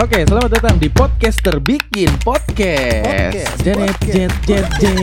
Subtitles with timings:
[0.00, 3.04] Oke, selamat datang di podcaster bikin podcast.
[3.04, 4.96] Podcast, Jet podcast, jet jet jet.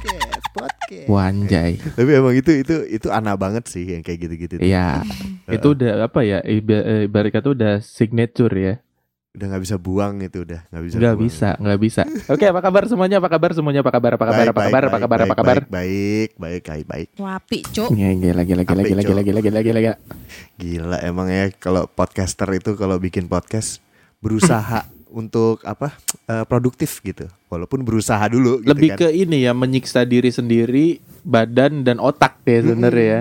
[0.00, 1.06] Podcast, podcast.
[1.06, 1.72] Wanjay.
[1.76, 4.54] Tapi emang itu itu itu aneh banget sih yang kayak gitu-gitu.
[4.56, 4.64] tuh.
[4.64, 5.04] Iya.
[5.56, 6.40] itu udah apa ya?
[6.40, 8.74] Iba- Ibarat kata udah signature ya.
[9.36, 10.96] Udah nggak bisa buang itu udah nggak bisa.
[10.96, 12.02] Nggak bisa, nggak bisa.
[12.32, 13.16] Oke, apa kabar semuanya?
[13.20, 13.80] Apa kabar semuanya?
[13.84, 14.12] Apa kabar?
[14.16, 14.40] Apa kabar?
[14.40, 14.82] Baik, Apa baik, kabar?
[14.82, 15.18] Apa baik, kabar?
[15.20, 15.56] Apa baik, kabar?
[15.68, 17.08] Baik, baik, baik, baik.
[17.20, 17.88] Wapi, Cuk.
[17.92, 19.08] Ya, gila, gila, gila, Apa, gila, Cok?
[19.12, 19.96] gila, gila, gila, gila, gila.
[20.56, 23.84] Gila emang ya kalau podcaster itu kalau bikin podcast
[24.18, 24.84] berusaha
[25.20, 25.96] untuk apa
[26.28, 27.26] eh, produktif gitu.
[27.48, 28.60] Walaupun berusaha dulu.
[28.60, 28.98] Gitu Lebih kan.
[29.00, 33.20] ke ini ya, menyiksa diri sendiri, badan dan otak ya sebenarnya ya.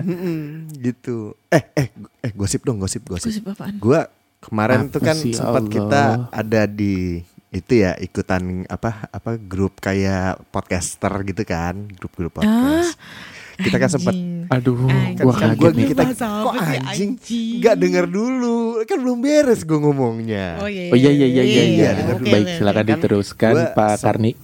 [0.78, 1.32] Gitu.
[1.48, 1.88] Eh eh
[2.22, 3.32] eh gosip dong gosip gosip.
[3.32, 3.80] Gosip apaan?
[3.80, 4.06] Gua
[4.44, 5.74] kemarin Apa tuh kan sempat Allah?
[5.74, 13.00] kita ada di itu ya ikutan apa apa grup kayak podcaster gitu kan grup-grup podcast.
[13.58, 14.14] Kita kan sempat.
[14.48, 15.20] Aduh, Anjing.
[15.20, 15.88] gua kan kaget gua nih.
[15.92, 17.60] kita kok anjing anjing?
[17.60, 18.58] nggak denger dulu
[18.88, 20.48] kan belum beres gue ngomongnya.
[20.58, 21.64] Oh iya Oh iya iya iya iya.
[21.68, 21.90] iya.
[22.16, 22.24] dulu.
[22.24, 24.32] Baik, silakan diteruskan gua Pak Karni.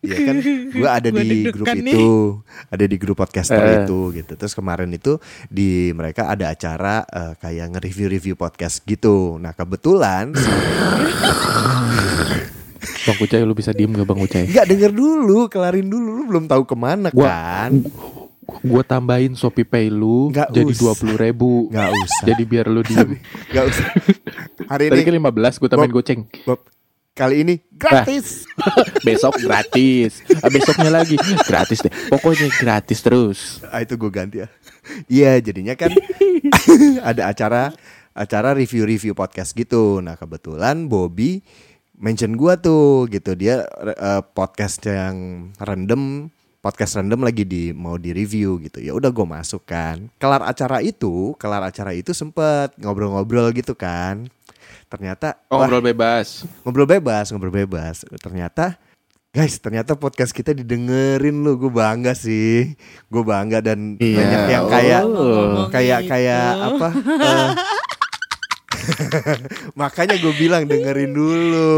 [0.00, 0.36] Iya kan
[0.72, 1.92] gue ada Gua di grup nih.
[1.92, 3.84] itu, ada di grup podcaster Eh.
[3.84, 4.32] itu gitu.
[4.34, 9.36] Terus kemarin itu di mereka ada acara eh, kayak nge-review-review podcast gitu.
[9.36, 10.32] Nah, kebetulan
[13.04, 14.44] Bang Ucai lu bisa diem gak Bang Ucai?
[14.44, 17.72] nggak denger dulu, kelarin dulu lu belum tahu ke mana Gua- kan?
[18.60, 21.68] Gua tambahin Shopee Pay lu Nggak jadi dua puluh ribu.
[21.68, 22.22] Nggak usah.
[22.24, 23.20] Jadi biar lu diem.
[23.46, 23.86] Gak usah.
[24.66, 25.98] Hari Tadi ini kan 15 gue tambahin Bob.
[25.98, 26.20] goceng.
[26.42, 26.60] Bob,
[27.12, 28.48] kali ini gratis.
[29.00, 30.24] Besok gratis.
[30.34, 31.92] Ah, besoknya lagi gratis deh.
[32.08, 33.38] Pokoknya gratis terus.
[33.64, 34.48] Ah, itu gue ganti ya.
[35.06, 35.92] Iya, jadinya kan
[37.04, 37.76] ada acara
[38.12, 40.00] acara review-review podcast gitu.
[40.00, 41.44] Nah, kebetulan Bobby
[41.98, 43.34] mention gua tuh gitu.
[43.34, 45.16] Dia eh, podcast yang
[45.58, 50.42] random podcast random lagi di mau di review gitu ya udah gue masuk kan kelar
[50.42, 54.26] acara itu kelar acara itu sempet ngobrol-ngobrol gitu kan
[54.86, 56.42] ternyata Oh, wah, ngobrol bebas.
[56.66, 58.74] ngobrol bebas ngobrol bebas ternyata
[59.30, 62.74] guys ternyata podcast kita didengerin lu gue bangga sih
[63.06, 64.18] gue bangga dan Iya.
[64.18, 65.70] banyak yang kayak Oh.
[65.70, 66.88] kayak kayak apa
[67.22, 67.50] eh,
[69.74, 71.72] makanya gue bilang dengerin dulu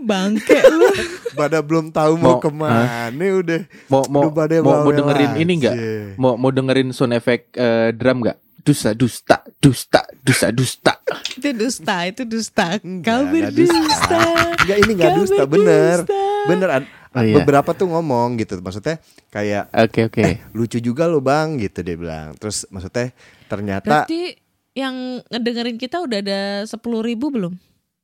[0.00, 0.88] Bangke lu.
[1.38, 5.32] pada belum tahu mau, Mau- ke mana udah Mau mau Udah pada mau, mau dengerin
[5.36, 5.74] ini enggak?
[6.14, 8.38] Mau mau dengerin sound effect eh, drum enggak?
[8.58, 10.92] Dusta dusta dusta dusta dusta.
[11.32, 12.76] itu dusta, itu dusta.
[12.78, 14.20] Enggak, Kau berdusta.
[14.58, 15.98] Enggak ini enggak dusta bener
[16.46, 16.68] bener
[17.08, 17.40] Oh, iya.
[17.40, 20.52] beberapa tuh ngomong gitu maksudnya kayak Oke oke.
[20.52, 23.16] lucu juga lo bang gitu dia bilang terus maksudnya
[23.48, 24.36] ternyata Berarti
[24.78, 24.94] yang
[25.26, 27.54] ngedengerin kita udah ada sepuluh ribu belum?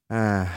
[0.07, 0.51] ah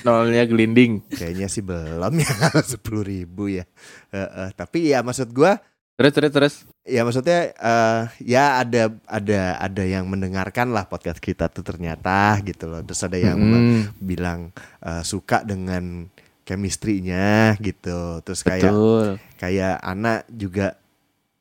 [0.00, 1.04] Nolnya gelinding.
[1.10, 2.32] kayaknya sih belum ya
[2.72, 3.64] sepuluh ribu ya
[4.08, 5.56] Eh, eh, tapi ya maksud gua
[5.94, 6.54] Terus terus terus.
[6.82, 12.66] ya maksudnya eh ya ada ada ada yang mendengarkan lah podcast kita tuh ternyata gitu
[12.66, 14.50] loh terus ada yang Mm, bilang
[14.80, 16.10] eh, suka dengan
[16.44, 19.08] chemistry-nya gitu terus kayak betul.
[19.36, 20.76] kayak anak juga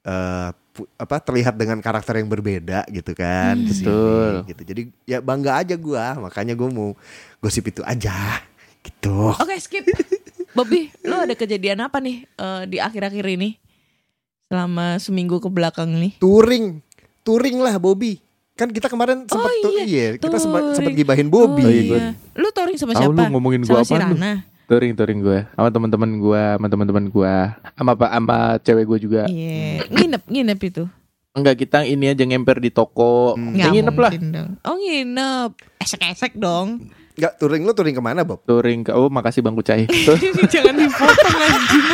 [0.04, 3.64] eh pu- apa terlihat dengan karakter yang berbeda gitu kan Hmm.
[3.64, 4.34] di sini, Betul.
[4.46, 6.90] gitu jadi ya bangga aja gua makanya gua mau
[7.40, 8.42] gosip itu aja
[8.82, 9.88] gitu Oke, skip.
[10.52, 13.58] Bobby, lu ada kejadian apa nih eh, di akhir-akhir ini?
[14.46, 16.14] Selama seminggu ke belakang nih.
[16.16, 16.78] touring
[17.22, 18.20] touring lah Bobby
[18.54, 22.14] kan kita kemarin sempat Oh tuh- iya, kita sempat sempat gibahin Bobby Oh, iya, gua-
[22.36, 23.24] Lu touring sama Tahu siapa?
[23.24, 24.18] lu ngomongin sama gua si apaan lu?
[24.64, 27.36] Touring touring gue sama teman-teman gue, sama teman-teman gue,
[27.76, 29.22] sama pak sama cewek gue juga.
[29.28, 30.84] Iya, nginep nginep itu.
[31.34, 33.34] Enggak kita ini aja ngemper di toko.
[33.34, 33.58] Hmm.
[33.58, 34.12] Ya, nginep lah.
[34.14, 34.50] dong.
[34.64, 36.90] Oh nginep, esek-esek dong.
[37.14, 39.86] nggak touring lu touring ke mana Bob Touring ke oh makasih Bang Kucai.
[40.54, 41.86] Jangan dipotong anjing.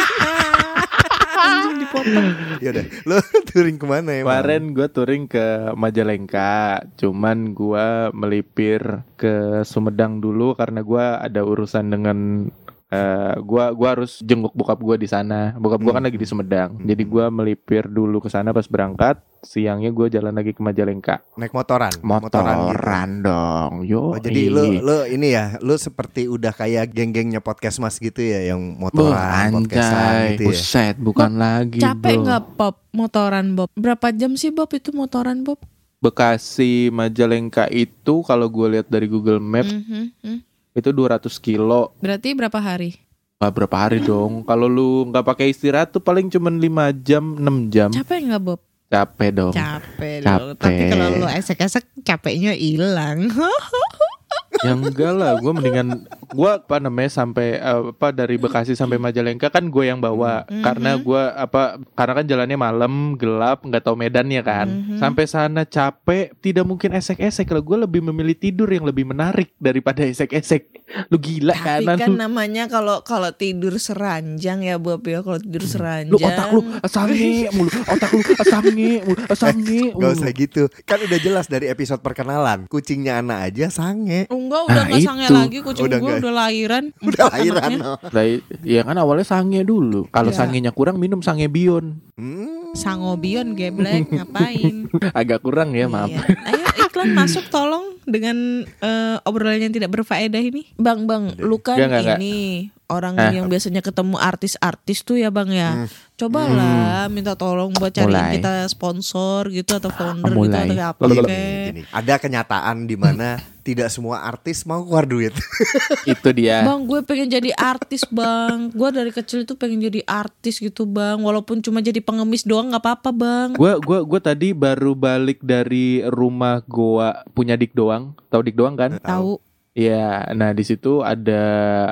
[1.40, 2.26] Anjing dipotong.
[2.64, 3.16] ya udah lu
[3.50, 10.54] touring ke mana ya Kemarin gue touring ke Majalengka, cuman gue melipir ke Sumedang dulu
[10.60, 12.50] karena gue ada urusan dengan
[12.90, 15.54] eh gua gua harus jenguk bokap gue di sana.
[15.54, 16.10] Bokap gue kan Hmm.
[16.10, 16.82] lagi di Sumedang.
[16.82, 19.22] Jadi gue melipir dulu ke sana pas berangkat.
[19.40, 21.22] Siangnya gue jalan lagi ke Majalengka.
[21.34, 23.24] naik motoran Motoran, gitu.
[23.24, 23.74] dong.
[23.86, 24.02] Yo.
[24.10, 28.50] Oh, jadi lu lu ini ya, lu seperti udah kayak geng-gengnya podcast Mas gitu ya
[28.50, 30.48] yang motoran, podcastan gitu ya.
[30.50, 31.80] buset, bukan lagi.
[31.80, 32.24] Capek bro.
[32.26, 33.70] nggak Bob motoran Bob?
[33.74, 35.62] Berapa jam sih Bob itu motoran Bob?
[36.00, 40.38] Bekasi Majalengka itu kalau gue lihat dari Google Map Mhm, mhm.
[40.80, 41.94] Itu 200 kilo.
[42.00, 42.96] Berarti berapa hari?
[43.40, 44.44] Gak berapa hari dong.
[44.44, 47.90] Kalau lu nggak pakai istirahat tuh paling cuman 5 jam, 6 jam.
[47.92, 48.60] Capek nggak Bob?
[48.90, 49.54] Capek dong.
[49.56, 50.40] Capek Capek.
[50.40, 50.50] dong.
[50.60, 53.30] Tapi kalau lu esek-esek capeknya hilang.
[54.60, 59.48] Ya enggak lah, gue mendingan gua apa namanya sampai eh, apa dari Bekasi sampai Majalengka
[59.48, 60.62] kan gue yang bawa Mhm.
[60.62, 61.62] karena gua apa
[61.94, 64.98] karena kan jalannya malam gelap nggak tahu medannya kan Mhm.
[64.98, 70.04] sampai sana capek tidak mungkin esek-esek lah gue lebih memilih tidur yang lebih menarik daripada
[70.04, 70.70] esek-esek
[71.08, 75.38] lu gila Tapi kanan kan lu namanya kalau kalau tidur seranjang ya Bob ya kalau
[75.38, 76.10] tidur seranjang.
[76.10, 80.14] lu otak lu sange mulu otak lu sange mulu sange Gak mulu.
[80.14, 80.62] usah gitu.
[80.84, 82.66] Kan udah jelas dari episode perkenalan.
[82.66, 84.26] Kucingnya anak aja sange.
[84.50, 85.36] Enggak udah Nah, nggak sange itu.
[85.36, 86.20] lagi kucing Udah gua nggak.
[86.20, 86.84] udah lahiran.
[87.08, 87.70] Udah lahiran.
[87.76, 87.94] no.
[88.04, 88.26] Lah,
[88.64, 90.38] iya kan awalnya sange dulu kalau Ya.
[90.40, 92.74] sangenya kurang minum sange bion Hmm.
[92.74, 94.90] Sangobion geblek ngapain?
[95.12, 96.22] agak kurang ya maaf Iya.
[96.50, 100.66] Ayo iklan masuk tolong dengan eh, obrolan yang tidak berfaedah ini.
[100.76, 102.18] Bang, Bang, lu kan enggak, enggak.
[102.18, 103.30] ini orang Ah.
[103.30, 105.86] yang biasanya ketemu artis-artis tuh ya, Bang ya.
[106.20, 108.34] Cobalah minta tolong buat cariin Mulai.
[108.36, 110.68] kita sponsor gitu atau founder gitu Mulai.
[110.68, 111.82] atau apa gini.
[111.88, 115.32] Ada kenyataan di mana tidak semua artis mau keluar duit.
[116.12, 118.68] itu dia Bang, gue pengen jadi artis, Bang.
[118.70, 121.22] Gue dari kecil tuh pengen jadi artis gitu, Bang.
[121.22, 123.48] Walaupun cuma jadi pengemis doang nggak apa-apa, Bang.
[123.56, 128.12] Gua gua gua tadi baru balik dari rumah goa punya Dik Doang.
[128.28, 129.00] Tahu Dik Doang kan?
[129.00, 129.40] Tahu.
[129.72, 131.42] Iya, nah di situ ada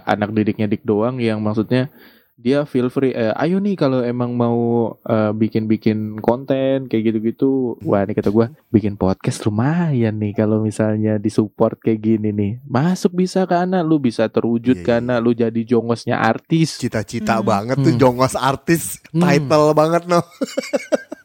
[0.04, 1.88] anak didiknya Dik Doang yang maksudnya
[2.38, 4.58] dia feel free eh, ayo nih kalau emang mau
[5.02, 7.82] eh, bikin-bikin konten kayak gitu-gitu.
[7.82, 12.52] Wah, ini kata gua bikin podcast lumayan nih kalau misalnya disupport kayak gini nih.
[12.62, 15.02] Masuk bisa ke anak lu bisa terwujud Iya, ke iya.
[15.02, 16.78] anak lu jadi jongosnya artis.
[16.78, 17.46] Cita-cita Hmm.
[17.46, 18.02] banget tuh Hmm.
[18.02, 19.02] jongos artis.
[19.10, 19.22] Hmm.
[19.22, 20.22] Title banget no.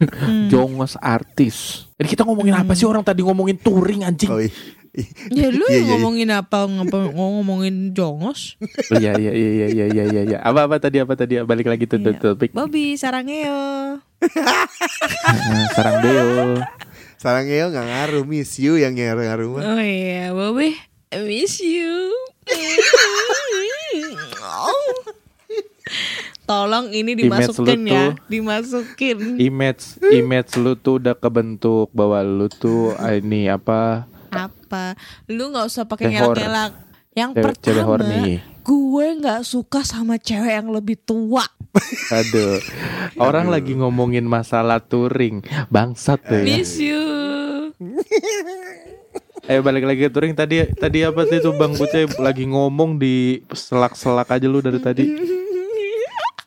[0.00, 0.48] Hmm.
[0.48, 1.86] Jongos artis.
[1.94, 2.78] Jadi kita ngomongin apa Hmm.
[2.78, 4.32] sih orang tadi ngomongin touring anjing?
[4.32, 4.48] Oh, iya.
[5.32, 5.88] Ya lu Iya, iya, iya.
[5.88, 6.68] ngomongin apa?
[6.68, 8.60] Ngomong- ngomongin jongos?
[8.60, 10.22] Oh, Iya iya iya iya iya iya iya.
[10.26, 10.38] iya.
[10.38, 12.12] Apa apa tadi apa tadi balik lagi tuh Iya.
[12.12, 12.52] tuh topik.
[12.52, 13.96] Bobby, sarangeo.
[15.22, 16.30] Nah, Sarang Deo.
[17.16, 19.62] Sarang Eo nggak ngaruh, miss you yang ngaruh-ngaruh mah.
[19.64, 20.76] Oh iya, Bobby,
[21.08, 22.12] I miss you.
[26.42, 28.10] Tolong ini Image dimasukin ya, tuh.
[28.26, 29.18] dimasukin.
[29.38, 34.96] Image image lu tuh udah kebentuk bahwa lu tuh ah, ini apa Apa?
[35.28, 36.72] Lu nggak usah pakai Cewek ngelak-ngelak.
[37.12, 38.40] Yang cewek, cewek pertama, horny.
[38.64, 41.44] gue nggak suka sama cewek yang lebih tua.
[42.18, 42.56] Aduh.
[43.20, 45.44] Orang lagi ngomongin masalah touring.
[45.68, 46.46] Bangsat tuh ya.
[46.48, 47.00] Miss you.
[49.42, 53.42] Eh balik lagi ke touring tadi tadi apa sih tuh Bang Buce lagi ngomong di
[53.50, 55.02] selak-selak aja lu dari tadi.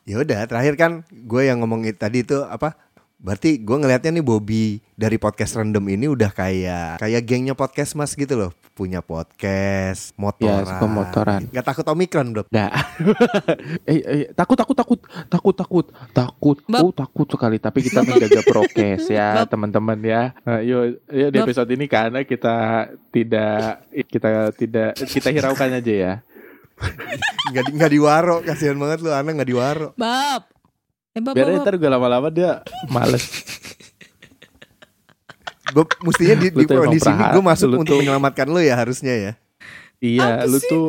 [0.08, 2.72] Ya udah, terakhir kan gue yang ngomongin tadi itu apa?
[3.16, 8.12] Berarti gue ngelihatnya nih Bobby dari podcast random ini udah kayak kayak gengnya podcast mas
[8.12, 10.62] gitu loh, punya podcast, motoran.
[10.62, 11.40] Ya, suka motoran.
[11.48, 12.44] Gak takut omikron bro?
[12.52, 12.72] Nggak.
[13.90, 15.00] eh, eh, takut takut takut
[15.32, 21.00] takut takut takut oh takut sekali tapi kita menjaga prokes ya teman-teman ya Nah, yuk,
[21.08, 22.54] yuk di episode ini karena kita
[23.08, 26.14] tidak kita tidak kita hiraukan aja ya
[27.46, 29.88] Nggak, di- nggak diwaro, kasihan banget lu anak nggak diwaro.
[29.96, 30.44] Bab.
[31.16, 32.60] Eh, biar ntar gue lama-lama dia
[32.92, 33.24] males.
[35.72, 39.14] Bob, mestinya di, di kondisi ini gue masuk lu untuk tuh- menyelamatkan lu ya harusnya
[39.16, 39.32] ya.
[39.98, 40.68] iya Apa lu sih?
[40.68, 40.86] tuh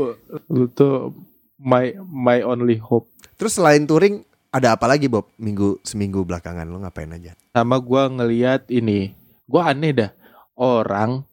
[0.51, 1.15] lu tuh
[1.57, 3.07] my my only hope.
[3.39, 4.21] Terus selain touring
[4.51, 5.31] ada apa lagi Bob?
[5.39, 7.31] Minggu seminggu belakangan lu ngapain aja?
[7.49, 9.15] sama gua ngeliat ini.
[9.47, 10.11] Gua aneh dah.
[10.53, 11.23] Orang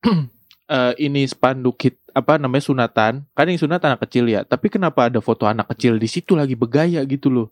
[0.70, 3.26] eh, ini spanduk hit apa namanya sunatan.
[3.34, 4.46] Kan yang sunat anak kecil ya.
[4.46, 7.48] Tapi kenapa ada foto anak kecil di situ lagi bergaya gitu loh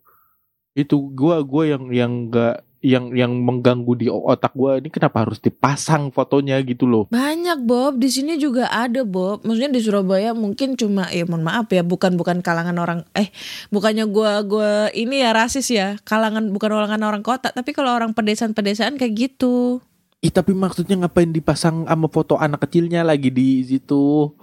[0.75, 5.41] itu gua gua yang yang enggak yang yang mengganggu di otak gua ini kenapa harus
[5.41, 9.41] dipasang fotonya gitu loh Banyak Bob, di sini juga ada Bob.
[9.41, 13.33] Maksudnya di Surabaya mungkin cuma ya mohon maaf ya, bukan bukan kalangan orang eh
[13.73, 18.13] bukannya gua gua ini ya rasis ya, kalangan bukan kalangan orang kota, tapi kalau orang
[18.13, 19.81] pedesaan-pedesaan kayak gitu.
[20.25, 24.33] Ih tapi maksudnya ngapain dipasang sama foto anak kecilnya lagi di situ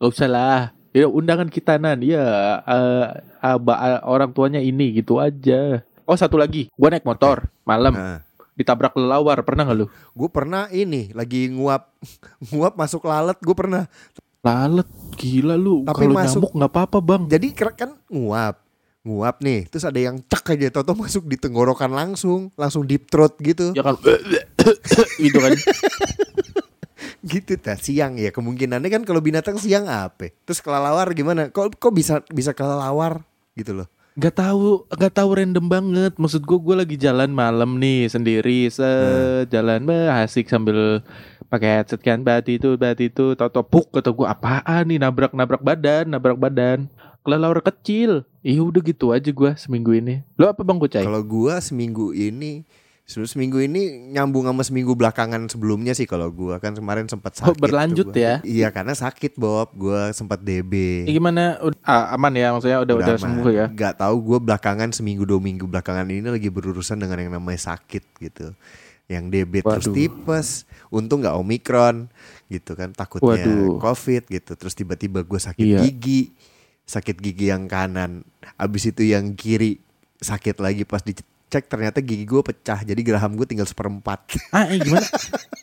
[0.00, 0.60] Gak usah lah
[0.90, 2.02] Ya undangan kita nan.
[2.02, 2.24] Ya
[2.60, 3.06] eh,
[3.40, 5.86] aba- eh, orang tuanya ini gitu aja.
[6.02, 6.66] Oh satu lagi.
[6.74, 7.94] Gua naik motor malam.
[7.94, 8.18] Nah,
[8.52, 9.40] Ditabrak lelawar.
[9.40, 9.86] Pernah gak lu?
[10.12, 11.94] gue pernah ini lagi nguap
[12.52, 13.86] nguap masuk lalat gue pernah.
[14.40, 15.86] Lalet Gila lu.
[15.86, 17.22] Tapi Kalau masuk- nyamuk gak apa-apa bang.
[17.28, 18.60] Jadi kan nguap.
[19.00, 19.64] Nguap nih.
[19.64, 20.68] Terus ada yang cek aja.
[20.70, 22.52] Toto masuk di tenggorokan langsung.
[22.52, 23.72] Langsung deep throat gitu.
[23.72, 23.96] Ya kan.
[25.22, 25.52] Gitu kan
[27.30, 31.92] gitu ta siang ya kemungkinannya kan kalau binatang siang apa terus kelelawar gimana kok kok
[31.94, 33.24] bisa bisa kelelawar
[33.56, 33.88] gitu loh
[34.18, 36.12] Gak tahu, gak tahu random banget.
[36.18, 41.00] Maksud gue, gue lagi jalan malam nih sendiri, sejalan bah, asik sambil
[41.46, 45.62] pakai headset kan, bat itu, bat itu, tau puk kata gue apaan nih nabrak nabrak
[45.62, 46.90] badan, nabrak badan.
[47.22, 48.26] Kelelawar kecil.
[48.42, 50.26] Iya udah gitu aja gue seminggu ini.
[50.34, 51.04] Lo apa bang Kucai?
[51.04, 52.64] kalau gua seminggu ini
[53.10, 57.38] Se- Seminggu ini nyambung sama seminggu belakangan sebelumnya sih kalau gua kan kemarin sempat Oh,
[57.42, 57.50] sakit.
[57.50, 58.38] tuh berlanjut ya?
[58.40, 61.02] Iya karena sakit Bob, gua sempat DB.
[61.02, 61.58] Ini gimana?
[61.82, 63.18] Ah, aman ya maksudnya udah udah, aman.
[63.18, 63.66] sembuh ya.
[63.66, 68.04] Gak tahu gue belakangan seminggu dua minggu belakangan ini lagi berurusan dengan yang namanya sakit
[68.22, 68.54] gitu.
[69.10, 69.96] Yang DB terus Waduh.
[69.96, 70.48] tipes,
[70.86, 72.06] untung nggak omikron
[72.46, 73.82] gitu kan takutnya Waduh.
[73.82, 74.54] covid gitu.
[74.54, 75.82] Terus tiba-tiba gue sakit Iya.
[75.82, 76.30] gigi,
[76.86, 78.22] sakit gigi yang kanan.
[78.54, 79.82] Abis itu yang kiri
[80.16, 81.02] sakit lagi pas
[81.50, 84.22] dicek ternyata gigi gue pecah jadi geraham gue tinggal seperempat.
[84.54, 85.02] Ah, eh, gimana?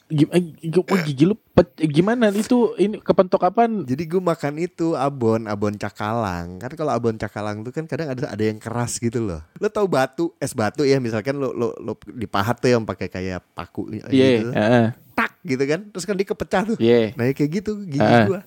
[0.08, 0.44] Gim- eh,
[0.76, 3.84] oh, gigi lu pe- gimana itu ini kepentok kapan?
[3.84, 6.60] Jadi gue makan itu abon, abon cakalang.
[6.60, 9.40] Kan kalau abon cakalang tuh kan kadang ada ada yang keras gitu loh.
[9.56, 13.40] Lo tau batu, es batu ya misalkan lo lo, lo dipahat tuh yang pakai kayak
[13.54, 14.52] paku Iya, gitu.
[14.52, 14.88] heeh.
[15.14, 15.80] Tak gitu kan.
[15.88, 16.78] Terus kan dia kepecah tuh.
[16.78, 17.16] Iya.
[17.16, 18.28] Nah ya kayak gitu gigi Ah.
[18.28, 18.40] gua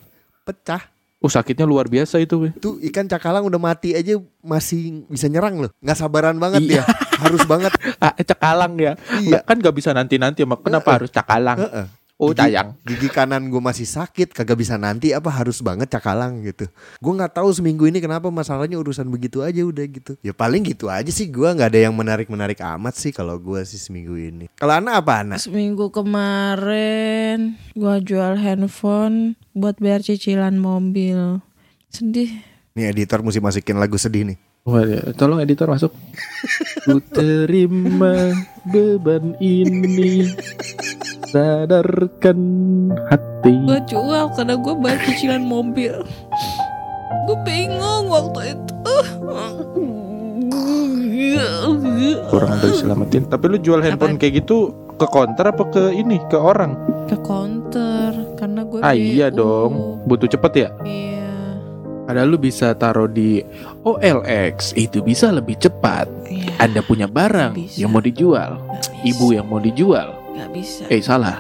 [0.43, 0.83] pecah.
[1.21, 2.53] Oh, sakitnya luar biasa itu, weh.
[2.57, 5.71] Tuh ikan cakalang udah mati aja masih bisa nyerang loh.
[5.85, 6.81] Nggak sabaran banget Iya.
[6.81, 6.85] dia.
[7.21, 7.73] Harus banget.
[8.01, 8.97] Ah, cakalang ya.
[9.21, 9.45] Iya.
[9.45, 10.41] Kan gak bisa nanti-nanti.
[10.41, 11.61] Kenapa harus cakalang?
[11.61, 11.85] Heeh.
[12.21, 12.53] Oh, Gigi-.
[12.85, 16.69] Gigi kanan gue masih sakit, kagak bisa nanti apa harus banget cakalang gitu.
[17.01, 20.21] Gue nggak tahu seminggu ini kenapa masalahnya urusan begitu aja udah gitu.
[20.21, 21.33] Ya paling gitu aja sih.
[21.33, 24.53] Gue nggak ada yang menarik menarik amat sih kalau gue sih seminggu ini.
[24.61, 25.41] Kalau Ana apa Ana?
[25.41, 31.41] Seminggu kemarin gua jual handphone buat bayar cicilan mobil.
[31.89, 32.45] Sedih.
[32.77, 34.50] Nih editor mesti masukin lagu sedih nih.
[34.71, 35.91] Wah, ya, tolong editor masuk.
[36.87, 38.31] Ku terima
[38.71, 40.31] beban ini
[41.27, 42.39] sadarkan
[43.11, 43.55] hati.
[43.67, 46.07] Gua jual karena gua bayar cicilan mobil.
[47.27, 48.75] Gue bingung waktu itu.
[52.31, 53.27] Kurang udah diselamatin.
[53.27, 56.75] Tapi lu jual handphone kayak gitu ke counter apa ke ini ke orang?
[57.11, 60.69] Ke counter karena gue Ah iya dong, butuh cepet ya.
[60.87, 61.20] Iya.
[62.11, 63.39] Ada lu bisa taruh di
[63.87, 66.11] OLX itu bisa lebih cepat.
[66.27, 66.59] Iya.
[66.59, 67.87] Anda punya barang Bisa.
[67.87, 68.59] yang mau dijual,
[69.07, 70.11] ibu yang mau dijual.
[70.35, 70.91] Gak bisa.
[70.91, 71.39] Eh salah.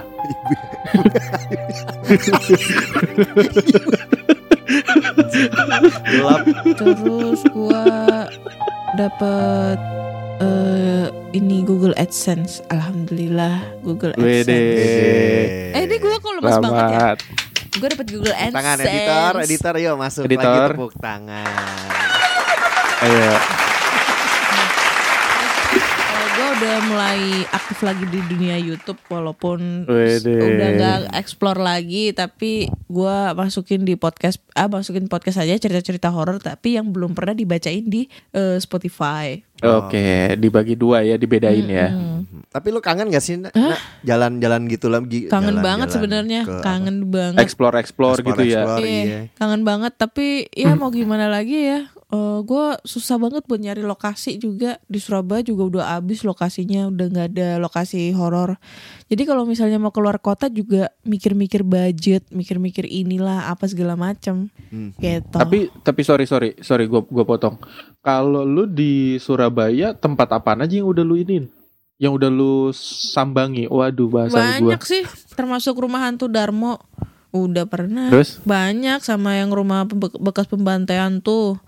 [6.06, 6.42] Gelap.
[6.78, 7.84] Terus gua
[8.94, 9.78] dapet
[10.38, 12.62] eh ini Google AdSense.
[12.70, 14.46] Alhamdulillah Google AdSense.
[14.46, 14.62] Wede.
[15.74, 17.10] Eh ini gue kok lemas banget ya.
[17.70, 18.56] Gue dapet Google AdSense.
[18.56, 20.68] Tangan editor, editor yuk masuk lagi Editor.
[20.74, 21.46] tepuk tangan.
[23.00, 23.30] Ayo.
[26.40, 27.20] Gue udah mulai
[27.52, 30.40] aktif lagi di dunia YouTube walaupun Wede.
[30.40, 36.40] udah nggak explore lagi tapi gue masukin di podcast ah masukin podcast aja cerita-cerita horor
[36.40, 39.36] tapi yang belum pernah dibacain di eh, Spotify.
[39.60, 41.92] Oke, dibagi dua ya, dibedain ya.
[41.92, 42.24] Hmm.
[42.48, 43.36] Tapi lu kangen gak sih
[44.00, 45.28] jalan-jalan gitu lagi?
[45.28, 46.64] Kangen jalan-jalan banget sebenarnya, ke apa?
[46.64, 47.44] kangen banget.
[47.44, 48.64] Explore explore gitu ya.
[48.64, 49.20] Explore, Iya, iya.
[49.36, 54.34] kangen banget tapi ya mau gimana lagi ya Eh gue susah banget buat nyari lokasi
[54.34, 58.58] juga di Surabaya juga udah abis lokasinya udah nggak ada lokasi horor
[59.06, 64.90] jadi kalau misalnya mau keluar kota juga mikir-mikir budget mikir-mikir inilah apa segala macam Hmm.
[64.98, 67.58] gitu Tapi tapi sorry sorry sorry gua gua potong.
[68.00, 71.46] Kalau lu di Surabaya tempat apa aja yang udah lu inin?
[71.98, 73.66] Yang udah lu sambangi.
[73.66, 74.46] Waduh bahasa gua.
[74.46, 75.02] banyak sih
[75.34, 76.78] termasuk rumah hantu Darmo
[77.30, 79.86] udah pernah Terus banyak sama yang rumah
[80.18, 81.58] bekas pembantaian tuh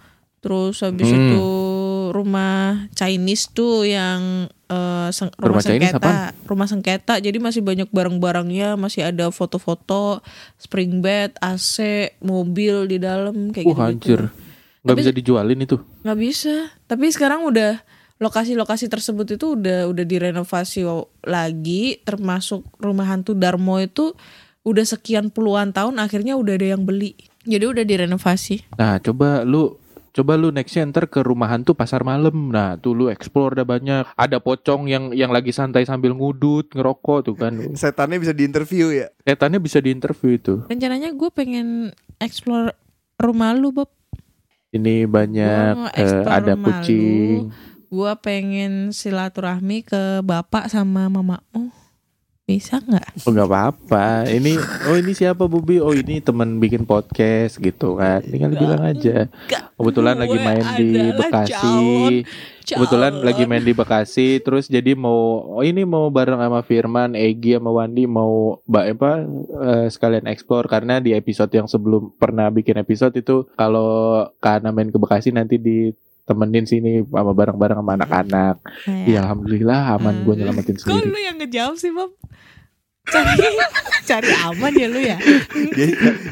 [0.42, 1.16] terus habis Hmm.
[1.30, 1.46] itu
[2.10, 7.14] rumah Chinese tuh yang eh, seng- rumah, Rumah Chinese sengketa rumah sengketa.
[7.18, 10.24] Jadi masih banyak barang-barangnya masih ada foto-foto
[10.56, 11.76] spring bed AC
[12.18, 14.20] mobil di dalam kayak uh gitu hancur.
[14.82, 15.76] Tapi- bisa dijualin itu.
[16.02, 16.54] nggak bisa.
[16.82, 17.84] Tapi sekarang udah
[18.16, 20.82] lokasi-lokasi tersebut itu udah udah direnovasi
[21.22, 22.00] lagi.
[22.00, 24.16] Termasuk rumah hantu Darmo itu
[24.62, 27.12] udah sekian puluhan tahun akhirnya udah ada yang beli.
[27.42, 28.72] Jadi udah direnovasi.
[28.72, 29.74] Nah, coba lu
[30.12, 32.52] coba lu nextnya ntar ke rumah hantu pasar malam.
[32.52, 34.04] Nah, tuh lu explore ada banyak.
[34.12, 37.52] Ada pocong yang yang lagi santai sambil ngudut, ngerokok tuh kan.
[37.80, 39.08] Setannya bisa diinterview ya.
[39.24, 40.54] Setannya bisa diinterview itu.
[40.68, 42.76] rencananya gue pengen explore
[43.18, 43.90] rumah lu Bob
[44.72, 47.52] Ini banyak eh, explore ada rumah kucing.
[47.92, 51.81] gue pengen silaturahmi ke bapak sama mamamu
[52.42, 54.26] bisa nggak Oh nggak apa-apa.
[54.26, 54.58] Ini
[54.90, 55.78] oh ini siapa Bubi?
[55.78, 58.18] Oh ini teman bikin podcast gitu kan.
[58.18, 59.30] Tinggal bilang aja.
[59.72, 61.54] Kebetulan lagi main di Bekasi.
[61.54, 62.26] calon-
[62.62, 63.26] Kebetulan calon.
[63.26, 64.28] lagi main di Bekasi.
[64.38, 65.14] Terus jadi mau
[65.54, 69.10] oh ini mau bareng sama Firman, Egi sama Wandi mau mbak apa
[69.62, 73.86] eh, sekalian explore karena di episode yang sebelum pernah bikin episode itu kalau
[74.42, 75.62] karena main ke Bekasi nanti
[76.22, 78.56] ditemenin sini sama bareng-bareng sama anak-anak.
[78.62, 81.08] Nah, Ya alhamdulillah aman gue nyelamatin Kok sendiri.
[81.08, 82.14] lu yang ngejawab sih Bob?
[83.02, 83.34] Cari,
[84.08, 85.18] cari aman ya lu ya?
[85.74, 85.86] Dia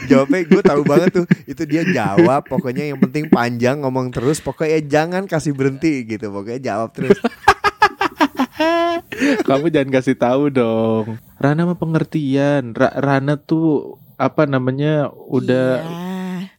[0.06, 1.26] jawabnya gue tahu banget tuh.
[1.44, 2.46] Itu dia jawab.
[2.46, 4.38] Pokoknya yang penting panjang ngomong terus.
[4.38, 6.30] Pokoknya jangan kasih berhenti gitu.
[6.30, 7.18] Pokoknya jawab terus.
[9.42, 11.18] Kamu jangan kasih tahu dong.
[11.36, 12.70] Rana mah pengertian.
[12.72, 16.09] Ra- Rana tuh apa namanya udah Iya.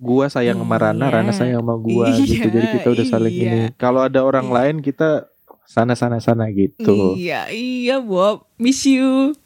[0.01, 1.13] Gua sayang sama Rana, Iya.
[1.13, 2.47] Rana sayang sama gua Iya, gitu.
[2.49, 3.45] Jadi kita udah saling iya.
[3.45, 3.59] ini.
[3.75, 4.55] Kalau ada orang Iya.
[4.57, 5.29] lain kita
[5.63, 7.13] sana sana sana gitu.
[7.13, 9.37] Iya, iya Bob, miss you.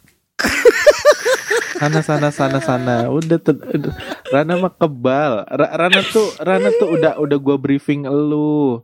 [1.75, 2.95] Sana sana sana sana.
[3.09, 3.91] Udah tuh udah.
[4.25, 5.43] Rana mah kebal.
[5.45, 8.79] Ra- Rana tuh Rana tuh udah udah gua briefing elu.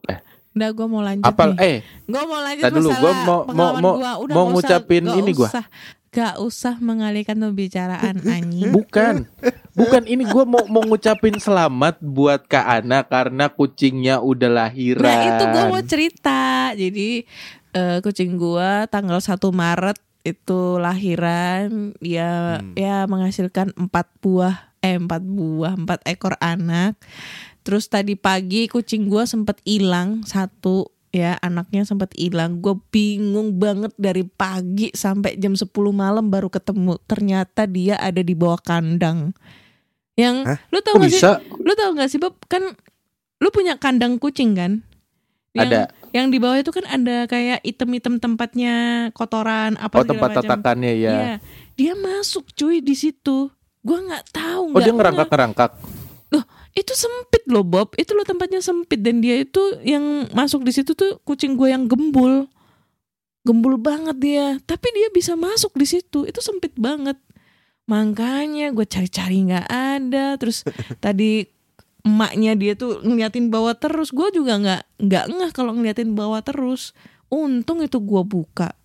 [0.52, 1.64] Udah gue mau lanjut Apal nih.
[1.64, 4.20] eh Gue mau lanjut dulu, gua mau- mau- mau- gua.
[4.20, 5.48] Udah mau usah- ngucapin nggak ini gua.
[5.48, 5.66] usah,
[6.12, 8.68] Gak usah mengalihkan pembicaraan anjing.
[8.70, 9.32] bukan.
[9.72, 15.08] Bukan ini gua mau mau ngucapin selamat buat Kak Ana karena kucingnya udah lahiran.
[15.08, 16.76] Nah itu gue mau cerita.
[16.76, 17.24] Jadi
[17.72, 19.98] eh, kucing gue tanggal 1 Maret
[20.28, 21.96] itu lahiran.
[22.04, 22.76] Dia Hmm.
[22.76, 27.00] ya menghasilkan empat buah eh empat buah empat ekor anak.
[27.64, 32.60] Terus tadi pagi kucing gue sempet hilang satu ya anaknya sempat hilang.
[32.60, 37.00] Gue bingung banget dari pagi sampai jam 10 malam baru ketemu.
[37.08, 39.32] Ternyata dia ada di bawah kandang.
[40.22, 40.58] Yang Hah?
[40.70, 41.22] lu tau gak sih?
[41.58, 42.62] Lu tau gak sih Bob kan
[43.42, 44.86] lu punya kandang kucing kan?
[45.58, 45.82] Yang, Ada.
[46.14, 48.76] Yang di bawah itu kan ada kayak item-item tempatnya
[49.12, 50.44] kotoran apa Oh tempat macam.
[50.46, 51.12] tatakannya ya.
[51.12, 51.36] Iya.
[51.76, 53.50] Dia masuk cuy di situ.
[53.82, 54.78] Gua nggak tahu.
[54.78, 55.72] Oh dia nggak ngerangkak ngerangkak.
[56.32, 57.92] Loh, itu sempit loh Bob.
[58.00, 61.90] Itu loh tempatnya sempit dan dia itu yang masuk di situ tuh kucing gue yang
[61.90, 62.48] gembul.
[63.44, 64.48] Gembul banget dia.
[64.64, 66.24] Tapi dia bisa masuk di situ.
[66.24, 67.20] Itu sempit banget.
[67.90, 70.36] Makanya gue cari-cari nggak ada.
[70.38, 70.66] Terus
[71.00, 71.46] tadi
[72.02, 74.10] emaknya dia tuh ngeliatin bawah terus.
[74.10, 76.94] Gue juga nggak nggak ngeh kalau ngeliatin bawah terus.
[77.32, 78.76] Untung itu gue buka.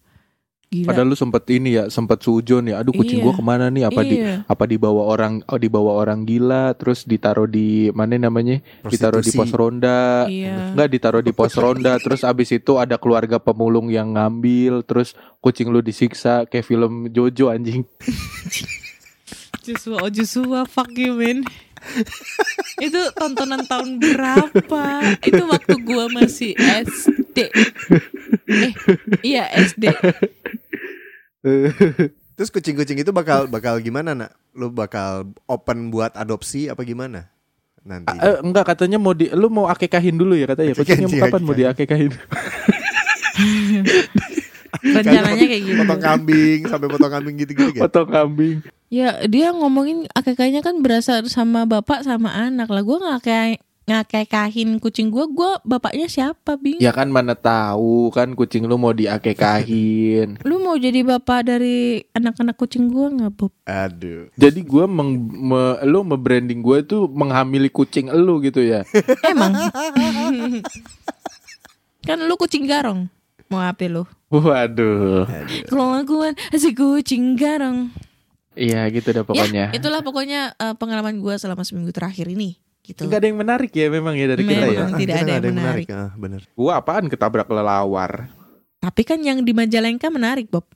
[0.67, 0.91] Gila.
[0.91, 2.83] Padahal lu sempet ini ya, sempet sujon ya.
[2.83, 3.31] Aduh kucing Iya.
[3.31, 3.87] gua ke mana nih?
[3.87, 4.43] Apa di Iya.
[4.51, 8.59] apa dibawa orang oh dibawa orang gila terus ditaruh di mana namanya?
[8.83, 10.27] Ditaruh di pos ronda.
[10.27, 10.75] Iya.
[10.75, 15.71] Enggak ditaruh di pos ronda terus abis itu ada keluarga pemulung yang ngambil terus kucing
[15.71, 17.87] lu disiksa kayak film Jojo anjing.
[19.67, 21.43] Joshua, oh Joshua, fuck you man.
[22.87, 24.83] itu tontonan tahun berapa?
[25.27, 27.51] Itu waktu gua masih SD.
[28.47, 28.73] Eh,
[29.27, 29.91] iya SD.
[32.39, 34.39] Terus kucing-kucing itu bakal bakal gimana nak?
[34.55, 37.27] Lu bakal open buat adopsi apa gimana?
[37.83, 38.15] Nanti.
[38.23, 40.79] Eh, enggak katanya mau di lu mau akekahin dulu ya katanya.
[40.79, 42.15] Kucingnya kapan mau diakekahin?
[44.83, 45.81] Rencananya kayak gitu.
[45.81, 47.83] potong kambing sampai potong kambing gitu-gitu kan?
[47.89, 48.57] Potong kambing.
[48.87, 52.83] Ya dia ngomongin akekanya kan berasa sama bapak sama anak lah.
[52.87, 56.83] Gua nggak kayak ngakekahin kucing gua, gua bapaknya siapa bing?
[56.83, 60.39] Ya kan mana tahu kan kucing lu mau diakekahin.
[60.49, 63.55] Lu mau jadi bapak dari anak-anak kucing gua nggak Bob?
[63.63, 64.27] Aduh.
[64.35, 68.83] Jadi gua meng, me, lu me-branding gue tuh menghamili kucing elu gitu ya.
[69.23, 69.55] Emang?
[72.07, 73.07] kan lu kucing garong.
[73.47, 74.03] Mau apa lu?
[74.33, 75.25] Waduh.
[75.27, 75.65] Aduh.
[75.71, 77.95] Kelakuan si kucing garong.
[78.57, 79.71] Iya gitu dah pokoknya.
[79.71, 82.57] Ya, itulah pokoknya eh, pengalaman gua selama seminggu terakhir ini.
[82.83, 83.03] Gitu.
[83.03, 84.67] Enggak ada yang menarik ya memang ya dari kita ya.
[84.67, 84.99] Memang.
[84.99, 85.87] tidak kita ada nggak yang menarik.
[85.93, 86.43] Ah, bener.
[86.57, 88.31] Gua apaan ketabrak lelawar.
[88.81, 90.67] Tapi kan yang di Majalengka menarik Bob.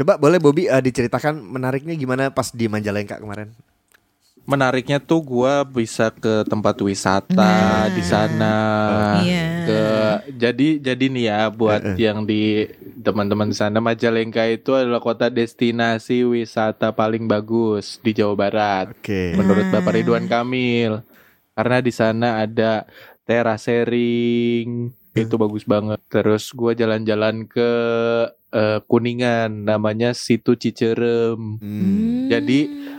[0.00, 3.52] Coba boleh Bobby eh, diceritakan menariknya gimana pas di Majalengka kemarin?
[4.50, 7.86] Menariknya tuh gua bisa ke tempat wisata Nah.
[7.86, 8.54] di sana.
[9.22, 9.46] Iya.
[9.62, 9.82] Ke
[10.34, 11.96] jadi jadi nih ya buat Eh, eh.
[12.02, 12.66] yang di
[12.98, 18.86] teman-teman sana Majalengka itu adalah kota destinasi wisata paling bagus di Jawa Barat.
[18.90, 19.38] Oke.
[19.38, 19.78] menurut Ah.
[19.78, 20.98] Bapak Ridwan Kamil.
[21.54, 22.90] Karena di sana ada
[23.22, 26.02] terasering, itu bagus banget.
[26.08, 27.70] Terus gua jalan-jalan ke
[28.50, 31.38] eh, Kuningan, namanya Situ Cicerem.
[31.62, 32.26] Hmm.
[32.26, 32.98] Jadi-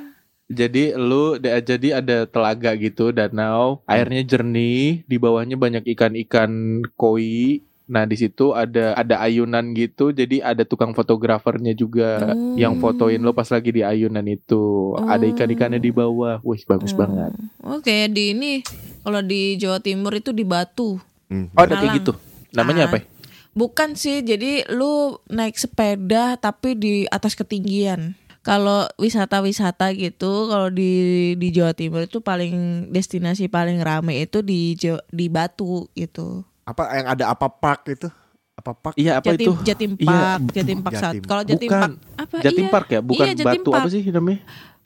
[0.52, 6.52] Jadi lu jadi ada telaga gitu, danau, airnya jernih, di bawahnya banyak ikan-ikan
[6.94, 7.64] koi.
[7.92, 12.56] Nah, di situ ada ada ayunan gitu, jadi ada tukang fotografernya juga Oh.
[12.56, 14.96] yang fotoin lo pas lagi di ayunan itu.
[14.96, 15.32] Ada Oh.
[15.36, 16.40] ikan-ikannya di bawah.
[16.40, 17.04] Wih, bagus Oh.
[17.04, 17.32] banget.
[17.60, 18.64] Oke, di ini
[19.04, 21.04] kalau di Jawa Timur itu di Batu.
[21.28, 21.52] Hmm.
[21.52, 22.16] Oh, ada kayak gitu.
[22.56, 22.90] Namanya Ah.
[22.92, 22.98] apa?
[23.00, 23.04] ya?
[23.52, 28.16] Bukan sih, jadi lu naik sepeda tapi di atas ketinggian.
[28.42, 30.92] Kalau wisata-wisata gitu, kalau di
[31.36, 32.54] di Jawa Timur itu paling
[32.90, 34.74] destinasi paling rame itu di
[35.08, 36.42] di Batu gitu.
[36.64, 38.10] Apa yang ada apa park itu?
[38.52, 38.94] Apa park?
[38.96, 39.52] Iya, apa Jatim, itu?
[39.64, 41.06] Jatim Iya, Park, bu- Jatim Park Jatim.
[41.14, 41.28] satu.
[41.28, 41.82] Kalau Jatim Bukan.
[41.82, 42.36] Park apa?
[42.40, 42.72] Jatim iya.
[42.72, 43.82] Park ya, bukan Iya, Jatim Batu Park.
[43.82, 44.40] apa sih namanya?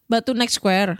[0.05, 0.93] Batu Next Square.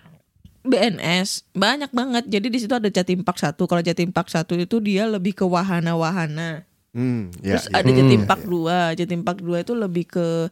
[0.64, 2.24] BNS banyak banget.
[2.26, 3.64] Jadi di situ ada Jatim Park satu.
[3.64, 6.66] Kalau Jatim Park satu itu dia lebih ke wahana-wahana.
[6.90, 7.76] Hmm, ya, Terus ya.
[7.76, 7.98] ada Hmm.
[8.00, 8.96] Jatim Park 2.
[8.96, 10.50] Jatim Park 2 itu lebih ke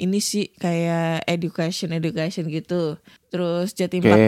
[0.00, 2.96] ini sih kayak education education gitu.
[3.28, 4.10] Terus Jatim Oke.
[4.10, 4.24] Park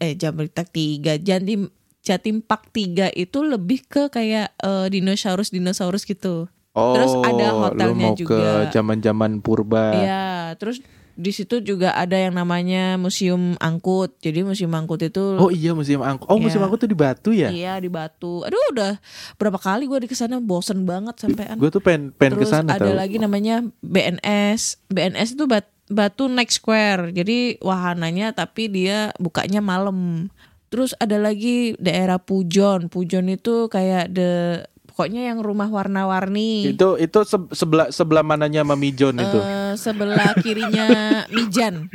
[0.00, 1.60] 3 eh Jatim 3 Jatim
[2.04, 2.36] Jatim
[2.72, 6.48] 3 itu lebih ke kayak eh, dinosaurus dinosaurus gitu.
[6.74, 8.66] Oh, Terus ada lu hotelnya mau juga.
[8.66, 9.94] ke zaman-zaman purba.
[9.94, 10.24] Iya,
[10.58, 10.82] terus
[11.14, 14.18] di situ juga ada yang namanya museum angkut.
[14.18, 16.26] Jadi museum angkut itu Oh iya museum angkut.
[16.26, 16.66] Oh museum Iya.
[16.66, 17.48] angkut tuh di Batu ya?
[17.48, 18.42] Iya di Batu.
[18.42, 18.98] Aduh udah
[19.34, 21.54] berapa kali gue di ke sana bosen banget sampean.
[21.56, 22.94] Gue tuh pengen pengen Terus ke sana ada tau.
[22.94, 24.82] lagi namanya BNS.
[24.86, 27.10] BNS itu Bat- Batu Next Square.
[27.10, 30.28] Jadi wahananya tapi dia bukanya malam.
[30.66, 32.88] Terus ada lagi daerah Pujon.
[32.88, 36.70] Pujon itu kayak the pokoknya yang rumah warna-warni.
[36.70, 39.38] Itu itu se- sebelah sebelah mananya sama Mijon itu.
[39.42, 40.86] Eh, sebelah kirinya
[41.34, 41.90] Mijan.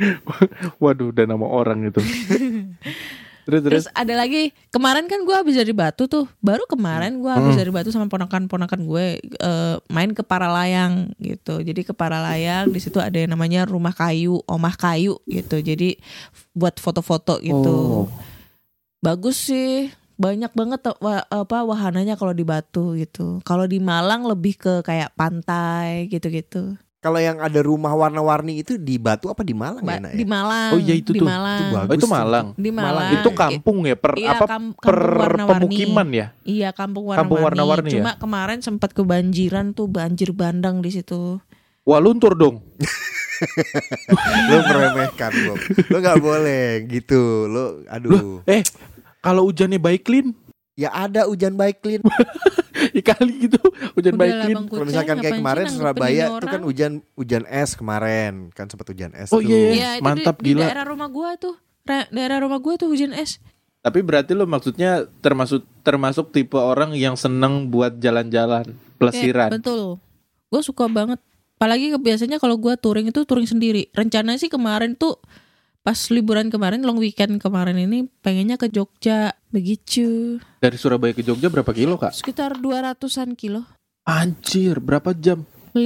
[0.76, 1.96] Waduh, udah nama orang itu.
[3.48, 6.28] terus terus Terus ada lagi kemarin kan gue habis dari Batu tuh.
[6.44, 11.64] Baru kemarin gue habis dari Batu sama ponakan-ponakan gue eh, main ke Paralayang gitu.
[11.64, 15.56] Jadi ke Paralayang di situ ada yang namanya rumah kayu, omah kayu gitu.
[15.56, 15.96] Jadi
[16.52, 18.04] buat foto-foto gitu.
[18.04, 18.12] Oh.
[19.00, 19.88] Bagus sih.
[20.20, 23.40] Banyak banget tuh, wa- apa wahananya kalau di Batu gitu.
[23.40, 26.76] Kalau di Malang lebih ke kayak pantai gitu-gitu.
[27.00, 30.18] Kalau yang ada rumah warna-warni itu di Batu apa di Malang Ba- ya, Nak, ya?
[30.20, 30.70] Di Malang.
[30.70, 31.24] Oh iya, itu di tuh.
[31.24, 31.56] Malang.
[31.56, 31.88] Itu bagus.
[31.88, 32.12] Oh, itu tuh.
[32.12, 32.46] Malang.
[32.52, 32.92] Di Malang.
[32.92, 33.12] Malang.
[33.16, 35.48] Itu kampung ya per Iya, apa kam- per warna-warni.
[35.64, 36.26] pemukiman ya?
[36.44, 37.20] Iya kampung warna-warni.
[37.24, 37.94] Kampung warna-warni ya?
[37.96, 41.40] Cuma kemarin sempat kebanjiran tuh banjir bandang di situ.
[41.82, 42.60] Wah luntur dong.
[44.46, 45.56] Lo meremehkan Bob.
[45.88, 47.48] Lo nggak boleh gitu.
[47.48, 48.44] Lo aduh.
[48.44, 48.60] Eh
[49.20, 50.32] kalau hujannya baik clean,
[50.80, 52.00] Ya ada hujan baik clean.
[52.96, 53.60] ya kali gitu
[53.92, 54.56] hujan baik clean.
[54.64, 59.28] Kalau misalkan kayak kemarin Surabaya itu kan hujan hujan es kemarin kan sempat hujan es
[59.28, 59.50] Oh tuh.
[59.50, 59.70] iya, iya.
[59.76, 60.64] Iya, itu Mantap, di, di gila.
[60.64, 61.60] daerah rumah gua tuh.
[61.84, 63.44] Ra- daerah rumah gua tuh hujan es.
[63.84, 69.52] Tapi berarti lo maksudnya termasuk termasuk tipe orang yang seneng buat jalan-jalan pelesiran.
[69.52, 70.00] Ya, betul.
[70.48, 71.20] Gue suka banget.
[71.60, 73.92] Apalagi biasanya kalau gua touring itu touring sendiri.
[73.92, 75.20] Rencananya sih kemarin tuh
[75.80, 79.32] pas liburan kemarin long weekend kemarin ini pengennya ke Jogja.
[79.50, 80.38] Begitu.
[80.60, 82.12] Dari Surabaya ke Jogja berapa kilo kak?
[82.14, 83.64] sekitar 200-an kilo.
[84.04, 85.42] Anjir, berapa jam?
[85.72, 85.80] 5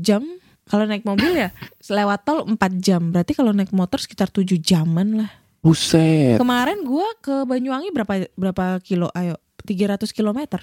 [0.00, 0.22] jam.
[0.64, 1.52] Kalau naik mobil ya
[1.92, 3.12] lewat tol 4 jam.
[3.12, 5.30] Berarti kalau naik motor sekitar 7 jaman lah.
[5.64, 6.36] Buset.
[6.36, 9.08] kemarin gua ke Banyuwangi berapa berapa kilo?
[9.16, 10.60] Ayo 300 kilometer.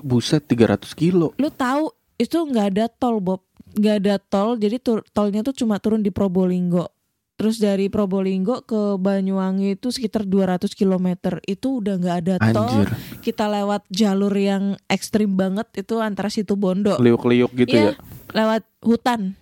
[0.00, 1.36] Buset 300 kilo.
[1.36, 3.44] lu tahu itu nggak ada tol Bob.
[3.76, 6.88] Nggak ada tol jadi tur- tolnya tuh cuma turun di Probolinggo
[7.42, 12.88] terus dari Probolinggo ke Banyuwangi itu sekitar 200 kilometer itu udah nggak ada tol Anjir.
[13.18, 18.00] kita lewat jalur yang ekstrim banget itu antara situ Bondo Liuk-liuk gitu Iya, ya.
[18.30, 19.34] lewat hutan.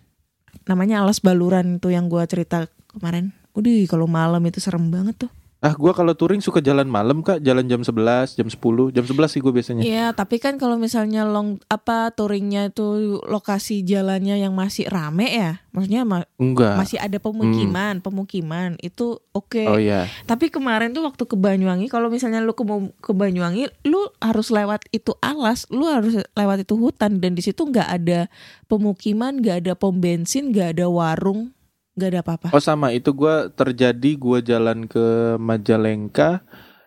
[0.65, 3.37] Namanya Alas Baluran itu yang gua cerita kemarin.
[3.53, 5.31] Udah kalau malam itu serem banget tuh.
[5.61, 9.29] Ah, gua kalau touring suka jalan malam kak, jalan jam 11, jam 10, jam 11
[9.29, 9.85] sih gue biasanya.
[9.85, 15.61] Iya, tapi kan kalau misalnya long apa touringnya itu lokasi jalannya yang masih rame ya,
[15.77, 16.81] maksudnya ma- Enggak.
[16.81, 19.61] masih ada pemukiman, pemukiman itu oke.
[19.69, 20.09] Oh iya.
[20.25, 22.65] Tapi kemarin tuh waktu ke Banyuwangi, kalau misalnya lu ke,
[23.05, 27.69] ke Banyuwangi, lu harus lewat itu alas, lu harus lewat itu hutan dan di situ
[27.69, 28.33] nggak ada
[28.65, 31.53] pemukiman, nggak ada pom bensin, nggak ada warung,
[32.01, 32.49] nggak ada apa-apa.
[32.51, 36.41] Oh sama itu gua terjadi gua jalan ke Majalengka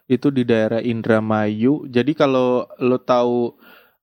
[0.10, 1.86] itu di daerah Indramayu.
[1.86, 3.54] Jadi kalau lo tahu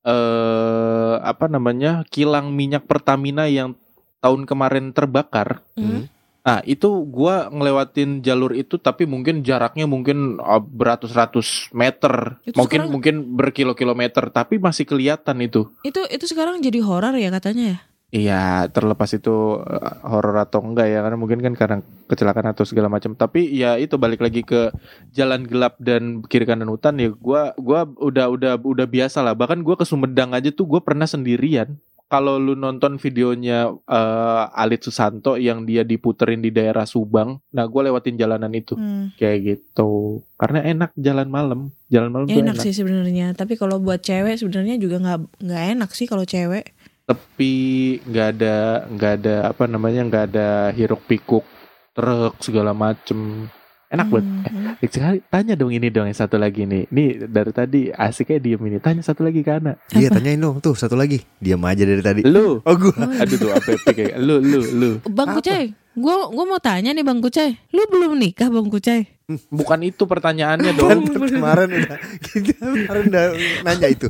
[0.00, 3.76] eh apa namanya kilang minyak Pertamina yang
[4.20, 5.60] tahun kemarin terbakar.
[5.76, 6.08] Hmm?
[6.40, 12.80] Nah itu gua ngelewatin jalur itu tapi mungkin jaraknya mungkin ah, beratus-ratus meter, Itu mungkin
[12.88, 15.68] sekarang- mungkin berkilo-kilometer, tapi masih kelihatan itu.
[15.84, 17.78] Itu itu sekarang jadi horor ya katanya ya.
[18.10, 19.30] Iya, terlepas itu
[19.62, 21.76] eh, horor atau enggak ya, karena mungkin kan karena
[22.10, 23.14] kecelakaan atau segala macam.
[23.14, 24.74] Tapi ya itu balik lagi ke
[25.14, 27.14] jalan gelap dan kiri kanan hutan ya.
[27.14, 29.38] Gua gua udah udah udah biasa lah.
[29.38, 31.78] Bahkan gua ke Sumedang aja tuh gua pernah sendirian.
[32.10, 37.86] Kalau lu nonton videonya eh, Alit Susanto yang dia diputerin di daerah Subang, nah gua
[37.86, 39.14] lewatin jalanan itu Hmm.
[39.14, 40.18] kayak gitu.
[40.34, 42.64] Karena enak jalan malam, jalan malam tuh Enak enak.
[42.66, 46.74] sih sebenarnya, tapi kalau buat cewek sebenarnya juga nggak nggak enak sih kalau cewek.
[47.10, 47.56] Tepi
[48.00, 51.42] nggak ada nggak ada apa namanya nggak ada hiruk pikuk
[51.90, 53.50] truk segala macem
[53.88, 54.78] enak banget Hmm.
[54.78, 58.62] Eh, sekali tanya dong ini dong yang satu lagi nih ini dari tadi asiknya diem
[58.64, 61.20] ini tanya satu lagi ke Ana Iya tanyain dong tuh satu lagi.
[61.36, 62.22] Diam aja dari tadi.
[62.22, 62.94] lu Oh gua.
[63.12, 65.34] aduh tuh apa kayak lu lu lu Bang?
[65.34, 69.18] Kucai, gua gua mau tanya nih Bang Kucai, lu belum nikah Bang Kucai?
[69.46, 71.96] bukan itu pertanyaannya Kan dong kemarin udah
[72.26, 73.24] kita kemarin udah
[73.62, 74.06] nanya itu.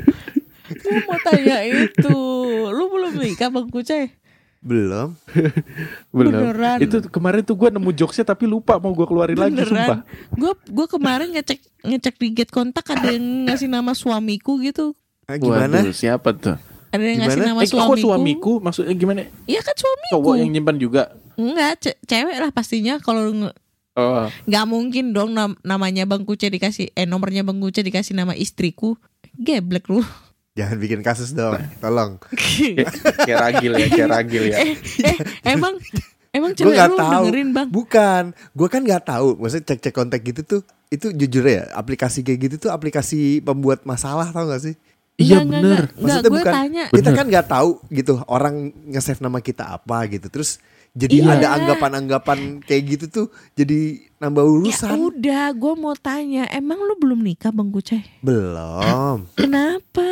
[0.72, 2.16] Gua mau tanya itu,
[2.68, 4.14] lu belum nikah Bang Kucai?
[4.60, 5.16] Belum.
[6.14, 6.78] belum Beneran.
[6.78, 10.30] itu kemarin tuh gue nemu jokesnya tapi lupa mau gue keluarin lagi sumpah Beneran.
[10.32, 14.92] Gue gue kemarin ngecek ngecek di get kontak ada yang ngasih nama suamiku gitu.
[15.24, 15.80] Ah, gimana?
[15.80, 17.48] Waduh, siapa tuh Ada yang ngasih Gimana?
[17.48, 18.02] nama eh kok suamiku.
[18.02, 20.12] suamiku maksudnya gimana Iya kan suamiku.
[20.12, 21.02] cowok yang nyimpan juga
[21.34, 23.48] Enggak, ce- cewek lah pastinya kalau
[23.92, 28.34] oh nggak mungkin dong nam- namanya Bang Kucai dikasih eh nomornya Bang Kucai dikasih nama
[28.34, 28.98] istriku.
[29.32, 30.02] Geblek lu.
[30.60, 32.20] Jangan bikin kasus dong, tolong.
[32.28, 34.56] Kayak, ragil ya, kayak ragil ya.
[34.58, 35.16] eh, eh,
[35.48, 35.80] emang
[36.30, 37.12] emang Gue cewek nggak lu tahu.
[37.24, 37.68] dengerin bang?
[37.68, 39.28] Bukan, gue kan nggak tahu.
[39.36, 43.82] Maksudnya cek cek kontak gitu tuh, itu jujur ya, aplikasi kayak gitu tuh aplikasi pembuat
[43.82, 44.74] masalah tau gak sih?
[45.16, 45.90] Iya bener.
[45.90, 46.00] nggak.
[46.00, 46.84] Nggak, gue tanya.
[46.88, 47.12] Kita Bener.
[47.14, 48.54] kan nggak tahu gitu orang
[48.86, 50.28] nge-save nama kita apa gitu.
[50.28, 50.56] Terus
[50.90, 51.36] jadi Iya.
[51.36, 54.90] ada anggapan-anggapan kayak gitu tuh jadi nambah Ya urusan.
[54.90, 58.00] udah, gue mau tanya, emang lu belum nikah bang Kucai?
[58.20, 59.28] belum.
[59.34, 60.08] Kenapa?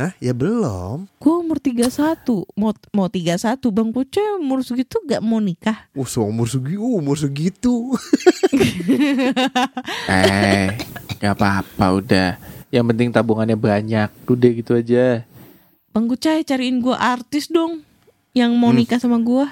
[0.00, 0.16] Hah?
[0.16, 1.04] Ya belum.
[1.20, 2.24] Gue umur 31
[2.56, 3.36] Mau, mau 31
[3.68, 7.92] Bang Kucai umur segitu gak mau nikah Uh, seumur segitu, umur segitu.
[10.08, 10.72] Eh,
[11.18, 12.28] nggak apa-apa udah.
[12.70, 14.08] Yang penting tabungannya banyak.
[14.24, 15.28] Udah gitu aja.
[15.92, 17.84] Bang Kucai cariin gue artis dong
[18.32, 18.80] Yang mau Hmm.
[18.80, 19.44] nikah sama gue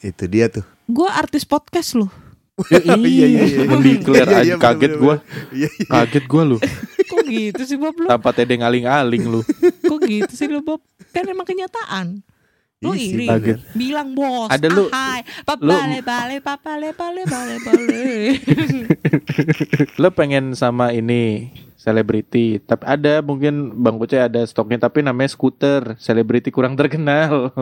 [0.00, 0.66] itu dia tuh.
[0.86, 2.10] Gue artis podcast loh
[2.66, 3.62] Ya, Iya, iya, iya.
[3.62, 5.22] Mendeklar Iya, aja iya, kaget gua.
[5.54, 5.86] Iya, iya.
[5.86, 6.58] Kaget gua lu.
[7.28, 8.08] Gitu sih Bob lu?
[8.08, 9.40] Tanpa tedeng aling-aling lu.
[9.84, 10.80] Kok gitu sih lu Bob?
[11.10, 12.20] Kan emang kenyataan
[12.78, 13.58] Lu Iya iri bener.
[13.74, 15.26] Bilang bos Ada lu- Ahai
[15.58, 18.04] lu- Papale bale papale bale bale bale
[19.96, 25.94] Lo pengen sama ini selebriti, tapi ada mungkin Bang Kucai ada stoknya tapi namanya skuter,
[25.96, 27.54] selebriti kurang terkenal.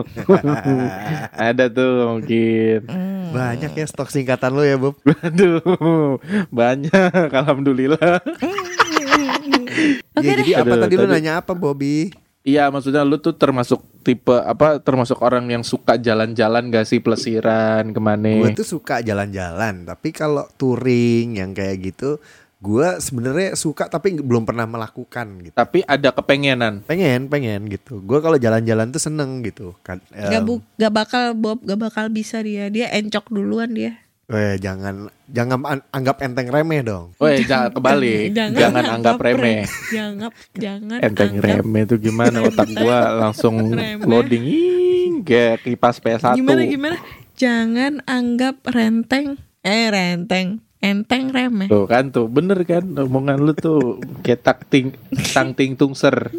[1.37, 2.81] ada tuh mungkin.
[2.89, 3.29] Hmm.
[3.29, 4.97] Banyak ya stok singkatan lo ya, Bob.
[5.21, 6.17] Aduh,
[6.49, 6.89] banyak
[7.39, 8.19] alhamdulillah.
[10.13, 12.09] Oke ya, deh jadi apa Aduh, tadi, lu tadi- nanya apa, Bobby?
[12.41, 14.79] Iya, maksudnya lu tuh termasuk tipe apa?
[14.79, 18.55] Termasuk orang yang suka jalan-jalan gak sih pelesiran Gue ke mana?
[18.55, 22.23] tuh suka jalan-jalan, tapi kalau touring yang kayak gitu,
[22.57, 25.53] gue sebenarnya suka tapi belum pernah melakukan gitu.
[25.53, 26.87] Tapi ada kepengenan.
[26.87, 27.99] Pengen, pengen gitu.
[27.99, 29.99] Gue kalau jalan-jalan tuh seneng gitu kan.
[30.09, 34.59] Gak, Em, bu, gak bakal Bob Gak bakal bisa dia Dia encok duluan dia eh,
[34.59, 37.15] jangan jangan an- anggap enteng remeh dong.
[37.15, 38.35] Woi, jangan kebalik.
[38.35, 39.63] Jangan, anggap remeh.
[39.87, 44.03] Jangan Jangan Enteng anggap remeh tuh gimana otak gua langsung Remeh.
[44.03, 46.35] loading ing, kayak kipas PS1.
[46.35, 46.95] Gimana gimana?
[47.39, 51.71] Jangan anggap renteng eh renteng enteng remeh.
[51.71, 54.91] Tuh kan tuh bener kan omongan lu tuh kayak ting
[55.31, 56.33] tang ting tungser.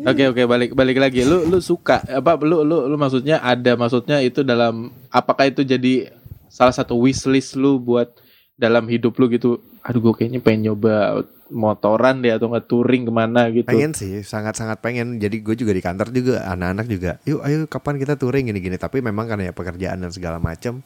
[0.00, 4.24] Oke oke balik balik lagi lu lu suka apa lu lu lu maksudnya ada maksudnya
[4.24, 6.08] itu dalam apakah itu jadi
[6.50, 8.10] salah satu wishlist lu buat
[8.54, 13.12] dalam hidup lu gitu aduh gue kayaknya pengen nyoba motoran deh atau nggak touring ke
[13.12, 15.16] mana gitu Pengen sih, sangat-sangat pengen.
[15.16, 17.10] Jadi gue juga di kantor juga, anak-anak juga.
[17.24, 18.76] Yuk, ayo kapan kita touring gini-gini.
[18.76, 20.78] Tapi memang karena ya pekerjaan dan segala macam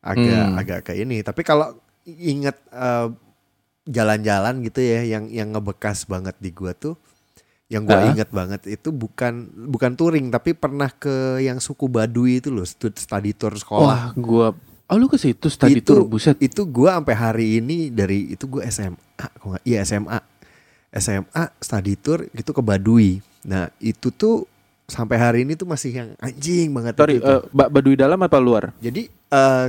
[0.00, 0.58] agak Hmm.
[0.58, 1.20] agak ke ini.
[1.20, 3.06] Tapi kalau inget eh,
[3.84, 6.96] jalan-jalan gitu ya, yang yang ngebekas banget di gua tuh,
[7.68, 8.10] yang gua Ah.
[8.10, 12.96] inget banget itu bukan bukan touring, tapi pernah ke yang suku Baduy itu loh, stud-
[12.96, 13.84] study tour sekolah.
[13.84, 14.46] wah gue
[14.84, 18.44] oh lu ke situ study Itu- tour buset Itu gua sampai hari ini dari itu
[18.44, 18.98] gua SMA,
[19.34, 19.60] kok?
[19.62, 20.18] Iya SMA,
[20.90, 23.18] SMA study tour gitu ke Baduy.
[23.44, 24.46] Nah itu tuh
[24.84, 27.24] sampai hari ini tuh masih yang anjing banget sorry itu.
[27.26, 29.66] eh, Ba- Baduy dalam apa luar Jadi eh,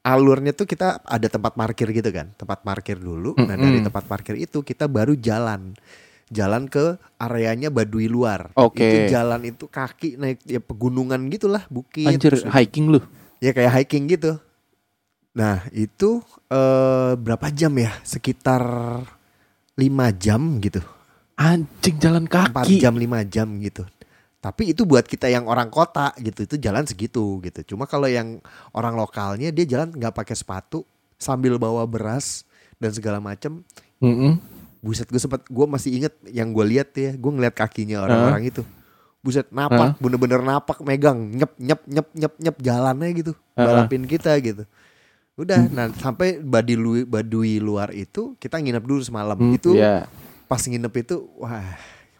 [0.00, 3.36] alurnya tuh kita ada tempat parkir gitu kan, tempat parkir dulu.
[3.36, 5.76] Nah dari tempat parkir itu kita baru jalan,
[6.28, 8.48] jalan ke areanya Baduy luar.
[8.54, 8.82] Oke.
[8.82, 12.08] Itu jalan itu kaki naik ya pegunungan gitulah, bukit.
[12.08, 13.00] anjir terus- hiking lu
[13.38, 14.40] ya kayak hiking gitu.
[15.36, 17.92] Nah itu eh, berapa jam ya?
[18.06, 18.62] Sekitar
[19.78, 19.84] 5
[20.18, 20.82] jam gitu,
[21.38, 23.86] anjing jalan 4 kaki jam 5 jam gitu.
[24.38, 27.74] Tapi itu buat kita yang orang kota gitu, itu jalan segitu gitu.
[27.74, 28.42] Cuma kalau yang
[28.74, 30.82] orang lokalnya dia jalan nggak pakai sepatu
[31.18, 32.42] sambil bawa beras
[32.78, 33.62] dan segala macem.
[33.98, 34.38] Mm-mm.
[34.78, 38.62] Buset gue sempet, gue masih inget yang gue lihat ya, gue ngeliat kakinya orang-orang itu.
[39.18, 44.62] Buset napak, bener-bener napak megang, nyep nyep nyep nyep nyep jalannya gitu, balapin kita gitu.
[45.38, 49.38] Udah, nah sampai Baduy, Baduy luar itu kita nginep dulu semalam.
[49.38, 50.10] Hmm, itu ya.
[50.50, 51.62] pas nginep itu, wah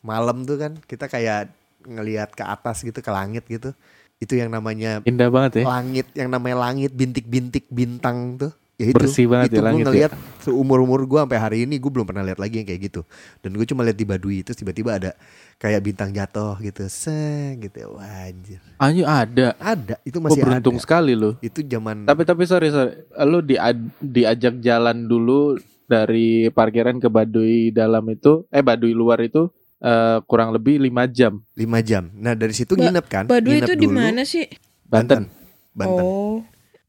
[0.07, 1.51] malam tuh kan kita kayak
[1.83, 3.75] ngelihat ke atas gitu, ke langit gitu.
[4.23, 8.55] Itu yang namanya indah banget ya langit, yang namanya langit bintik-bintik bintang tuh.
[8.79, 9.87] Ya itu, Bersih banget itu ya gue langit ya.
[9.91, 13.03] ngeliat seumur umur gue sampai hari ini gue belum pernah lihat lagi yang kayak gitu.
[13.43, 15.19] Dan gue cuma lihat di Baduy itu tiba-tiba ada
[15.59, 17.99] kayak bintang jatuh gitu, se gitu.
[17.99, 18.63] Wah, anjir.
[18.79, 20.83] ada Ada, itu masih beruntung ada.
[20.87, 23.59] sekali lu Itu zaman Tapi tapi sorry sorry, lu di
[23.99, 25.59] diajak jalan dulu
[25.91, 29.51] dari parkiran ke Baduy dalam itu, eh Baduy luar itu
[29.83, 31.43] eh, kurang lebih 5 jam.
[31.59, 32.15] 5 jam.
[32.15, 33.25] Nah dari situ Ba- nginep kan?
[33.27, 33.99] Baduy Nginep itu di dulu.
[33.99, 34.47] mana sih?
[34.87, 35.27] Banten.
[35.75, 36.05] Banten.
[36.07, 36.47] Oh.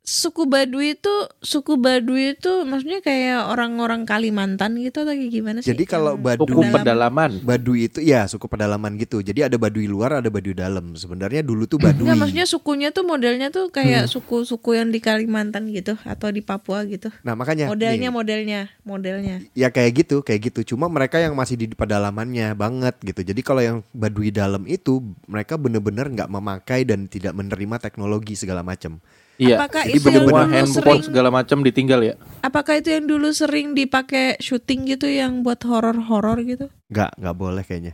[0.10, 5.70] Suku Baduy itu suku Baduy itu maksudnya kayak orang-orang Kalimantan gitu atau kayak gimana sih?
[5.70, 7.32] Jadi kalau Yang Baduy Suku dalam- pedalaman.
[7.46, 9.22] Baduy itu ya suku pedalaman gitu.
[9.22, 10.98] Jadi ada Baduy luar, ada Baduy dalam.
[10.98, 12.10] Sebenarnya dulu tuh Baduy.
[12.10, 14.12] Enggak, maksudnya sukunya tuh modelnya tuh kayak Hmm.
[14.12, 17.14] suku-suku yang di Kalimantan gitu atau di Papua gitu.
[17.22, 19.46] Nah makanya Modelnya nih, modelnya, modelnya.
[19.54, 20.74] ya kayak gitu, kayak gitu.
[20.74, 23.22] Cuma mereka yang masih di pedalamannya banget gitu.
[23.22, 28.66] Jadi kalau yang Baduy dalam itu mereka bener-bener nggak memakai dan tidak menerima teknologi segala
[28.66, 28.98] macam.
[29.40, 29.56] Iya.
[29.56, 32.14] Apakah Jadi itu yang semua dulu handphone sering segala macam ditinggal ya.
[32.44, 36.68] Apakah itu yang dulu sering dipakai syuting gitu yang buat horor-horor gitu?
[36.92, 37.94] Nggak, nggak boleh kayaknya.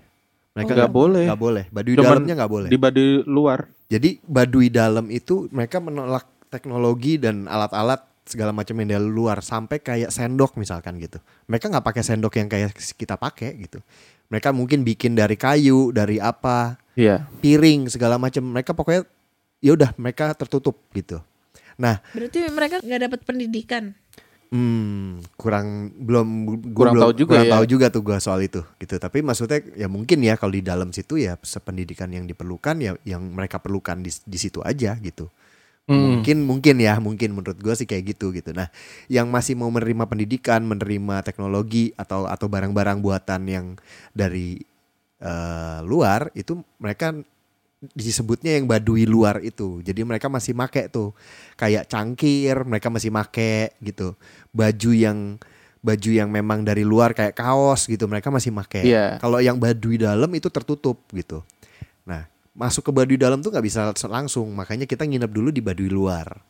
[0.58, 1.26] Mereka Nggak boleh.
[1.30, 1.64] nggak boleh.
[1.70, 2.70] Baduy Cuman dalamnya nggak boleh.
[2.72, 3.60] Di Baduy luar.
[3.86, 9.78] Jadi Baduy dalam itu mereka menolak teknologi dan alat-alat segala macam yang dari luar sampai
[9.78, 11.22] kayak sendok misalkan gitu.
[11.46, 13.84] Mereka nggak pakai sendok yang kayak kita pakai gitu.
[14.34, 17.30] Mereka mungkin bikin dari kayu, dari apa, Iya.
[17.38, 18.42] piring segala macam.
[18.50, 19.06] Mereka pokoknya
[19.62, 21.22] ya udah mereka tertutup gitu.
[21.76, 23.84] Nah, Berarti mereka nggak dapat pendidikan.
[24.46, 27.54] hmm, kurang belum gua Kurang belum- tahu juga kurang ya.
[27.60, 28.96] tahu juga tuh gua soal itu gitu.
[28.96, 33.26] Tapi maksudnya ya mungkin ya kalau di dalam situ ya sependidikan yang diperlukan ya yang
[33.28, 35.28] mereka perlukan di, di situ aja gitu.
[35.86, 36.18] Hmm.
[36.18, 38.56] Mungkin mungkin ya, mungkin menurut gua sih kayak gitu gitu.
[38.56, 38.72] Nah,
[39.06, 43.66] yang masih mau menerima pendidikan, menerima teknologi atau atau barang-barang buatan yang
[44.10, 44.58] dari
[45.16, 47.14] eh, luar itu mereka
[47.94, 49.84] disebutnya yang badui luar itu.
[49.86, 51.12] Jadi mereka masih make tuh
[51.60, 54.18] kayak cangkir, mereka masih make gitu.
[54.50, 55.38] Baju yang
[55.86, 58.82] baju yang memang dari luar kayak kaos gitu, mereka masih make.
[58.82, 59.22] Iya.
[59.22, 61.46] Kalau yang badui dalam itu tertutup gitu.
[62.10, 62.26] Nah,
[62.58, 66.42] masuk ke baduy dalam tuh nggak bisa langsung, makanya kita nginep dulu di baduy luar.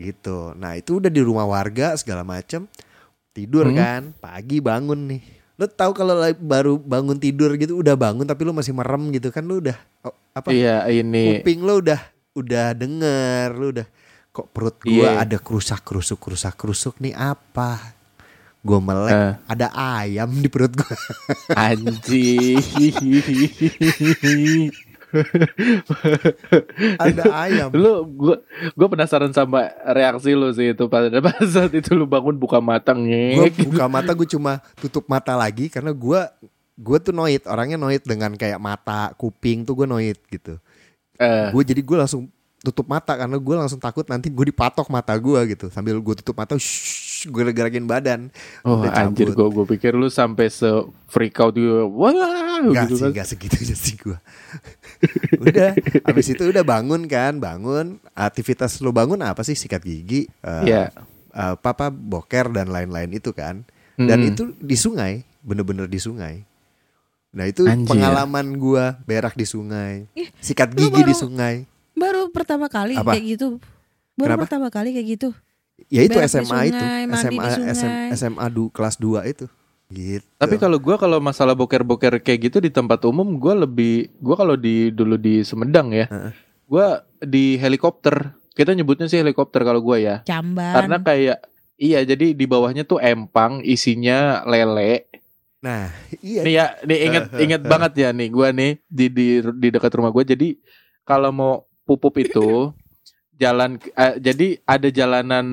[0.00, 0.56] Gitu.
[0.56, 2.64] Nah, itu udah di rumah warga segala macem
[3.34, 3.76] Tidur Hmm.
[3.76, 5.22] kan, pagi bangun nih.
[5.54, 9.46] Lo tahu kalau baru bangun tidur gitu udah bangun tapi lo masih merem gitu kan
[9.46, 10.50] lo udah oh, apa?
[10.50, 12.00] Iya, ini Kuping lo udah
[12.34, 13.86] udah denger, lo udah
[14.34, 15.22] kok perut gua Iya.
[15.22, 17.94] ada kerusak-kerusuk kerusak-kerusuk nih apa?
[18.64, 19.32] Gue melek, Eh.
[19.44, 20.96] ada ayam di perut gua.
[21.54, 22.58] anjing.
[26.98, 27.70] ada ayam.
[27.72, 28.36] lu gua
[28.74, 31.08] gua penasaran sama reaksi lu sih itu pada
[31.54, 33.70] saat itu lu bangun buka mata ngek.
[33.70, 36.20] buka mata gue cuma tutup mata lagi karena gue
[36.74, 40.58] gue tuh noit orangnya noit dengan kayak mata kuping tuh gue noit gitu
[41.14, 42.26] Eh, gue jadi gue langsung
[42.58, 46.34] tutup mata karena gue langsung takut nanti gue dipatok mata gue gitu sambil gue tutup
[46.34, 46.58] mata
[47.24, 48.28] gue gerakin badan
[48.62, 50.66] oh udah anjir gua gua pikir lu sampai se
[51.06, 51.86] freak out gitu.
[51.90, 52.12] Wah,
[52.60, 53.10] Enggak gitu sih, kan.
[53.10, 54.18] enggak segitunya sih gue.
[55.36, 55.70] udah,
[56.02, 57.98] habis itu udah bangun kan, bangun.
[58.12, 59.52] Aktivitas lo bangun apa sih?
[59.52, 60.82] Sikat gigi, eh, Iya.
[61.30, 63.62] eh, papa boker dan lain-lain itu kan.
[63.94, 64.28] Dan Mm.
[64.28, 66.42] itu di sungai, bener-bener di sungai.
[67.30, 67.86] Nah itu Anjir.
[67.88, 70.06] pengalaman gua berak di sungai,
[70.38, 71.54] sikat lu gigi di baru- sungai.
[71.92, 73.14] Baru pertama kali Apa?
[73.14, 73.48] kayak gitu.
[74.14, 74.42] Baru Kenapa?
[74.46, 75.28] pertama kali kayak gitu.
[75.90, 78.08] Ya itu Berak SMA itu, sungai, di SMA SM, sungai.
[78.14, 79.46] SMA du, kelas 2 itu.
[79.92, 80.26] Gitu.
[80.40, 84.56] Tapi kalau gua kalau masalah boker-boker kayak gitu di tempat umum gua lebih gua kalau
[84.56, 86.06] di dulu di Sumedang ya.
[86.08, 86.32] Heeh.
[86.66, 88.32] Gua di helikopter.
[88.54, 90.16] Kita nyebutnya sih helikopter kalau gua ya.
[90.24, 90.72] Jamban.
[90.72, 91.38] Karena kayak
[91.76, 95.10] iya jadi di bawahnya tuh empang isinya lele.
[95.64, 95.88] nah,
[96.20, 96.42] iya.
[96.44, 100.10] Nih ya, nih inget inget banget ya nih gua nih di di di dekat rumah
[100.10, 100.24] gua.
[100.24, 100.58] Jadi
[101.04, 101.52] kalau mau
[101.84, 102.72] pupup itu
[103.36, 105.46] jalan eh, jadi ada jalanan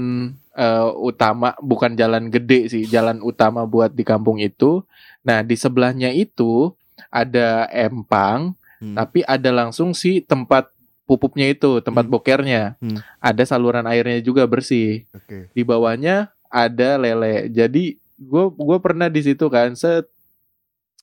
[0.52, 4.84] eh, utama bukan jalan gede sih, jalan utama buat di kampung itu.
[5.22, 6.74] Nah, di sebelahnya itu
[7.10, 8.98] ada empang, Hmm.
[8.98, 10.74] tapi ada langsung si tempat
[11.06, 12.14] pupupnya itu, tempat Hmm.
[12.18, 12.64] bokernya.
[12.82, 12.98] Hmm.
[13.22, 15.54] Ada saluran airnya juga bersih Oke.
[15.54, 17.46] di bawahnya ada lele.
[17.54, 20.10] Jadi gue gue pernah di situ kan set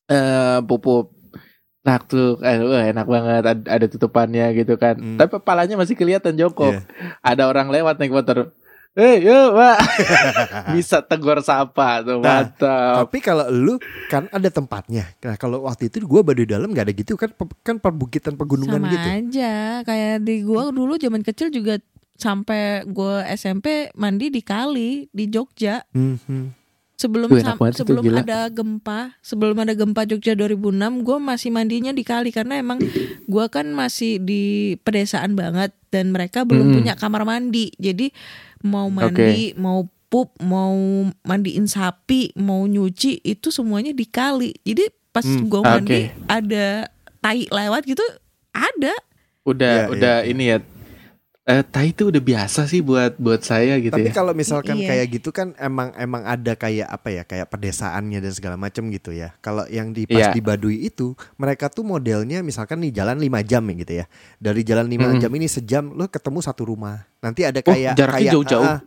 [0.08, 1.12] eh pupuk
[1.80, 4.98] tak tuh eh, wah, enak banget ada, ada tutupannya gitu kan.
[4.98, 5.16] Hmm.
[5.16, 6.74] Tapi kepalanya masih kelihatan jongkok.
[6.74, 6.82] Iya.
[7.22, 8.52] Ada orang lewat naik motor.
[8.98, 9.78] Eh, yuk, Pak.
[10.74, 13.06] Bisa tegur sapa tuh, Nah, mantap.
[13.06, 13.78] Tapi kalau lu
[14.10, 15.06] kan ada tempatnya.
[15.22, 17.30] Nah kalau waktu itu gua baduy dalam nggak ada gitu kan
[17.62, 19.08] kan perbukitan pegunungan sama gitu.
[19.08, 19.54] aja
[19.86, 21.78] kayak di gua dulu zaman kecil juga
[22.18, 26.57] sampai gua SMP mandi di kali di Jogja Mhm.
[26.98, 28.20] Sebelum sam- itu, sebelum gila.
[28.20, 32.82] ada gempa sebelum ada gempa Jogja 2006 gua masih mandinya di kali karena emang
[33.24, 34.42] gua kan masih di
[34.78, 36.74] pedesaan banget dan mereka belum Mm.
[36.74, 38.10] punya kamar mandi jadi
[38.60, 40.74] mau mandi mau pup mau
[41.22, 45.70] mandiin sapi mau nyuci itu semuanya di kali jadi pas Hmm, gua oke.
[45.70, 48.02] mandi ada tai lewat gitu
[48.50, 48.92] ada
[49.44, 50.28] Udah Iya, udah iya.
[50.28, 50.58] ini ya
[51.48, 54.12] eh, tai itu udah biasa sih buat buat saya gitu Tapi ya.
[54.12, 54.88] kalau misalkan Iya.
[54.92, 59.10] kayak gitu kan emang emang ada kayak apa ya kayak pedesaannya dan segala macam gitu
[59.10, 59.32] ya.
[59.40, 60.28] Kalau yang di pas Iya.
[60.30, 64.04] di Baduy itu mereka tuh modelnya misalkan nih jalan 5 jam ya gitu ya.
[64.36, 65.18] Dari jalan 5 Mm-mm.
[65.18, 67.08] jam ini sejam lo ketemu satu rumah.
[67.18, 68.68] Nanti ada Oh, kayak jaraknya kayak jauh-jauh.
[68.68, 68.80] ah.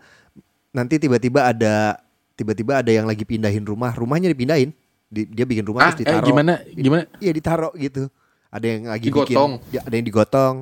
[0.72, 2.00] nanti tiba-tiba ada
[2.32, 4.72] tiba-tiba ada yang lagi pindahin rumah, rumahnya dipindahin.
[5.06, 6.24] Di- dia bikin rumah Ah, terus eh, ditaruh.
[6.24, 7.04] gimana gimana?
[7.18, 8.08] Iya ditaruh gitu.
[8.48, 9.52] Ada yang lagi Digotong.
[9.60, 10.56] bikin, ya, ada yang digotong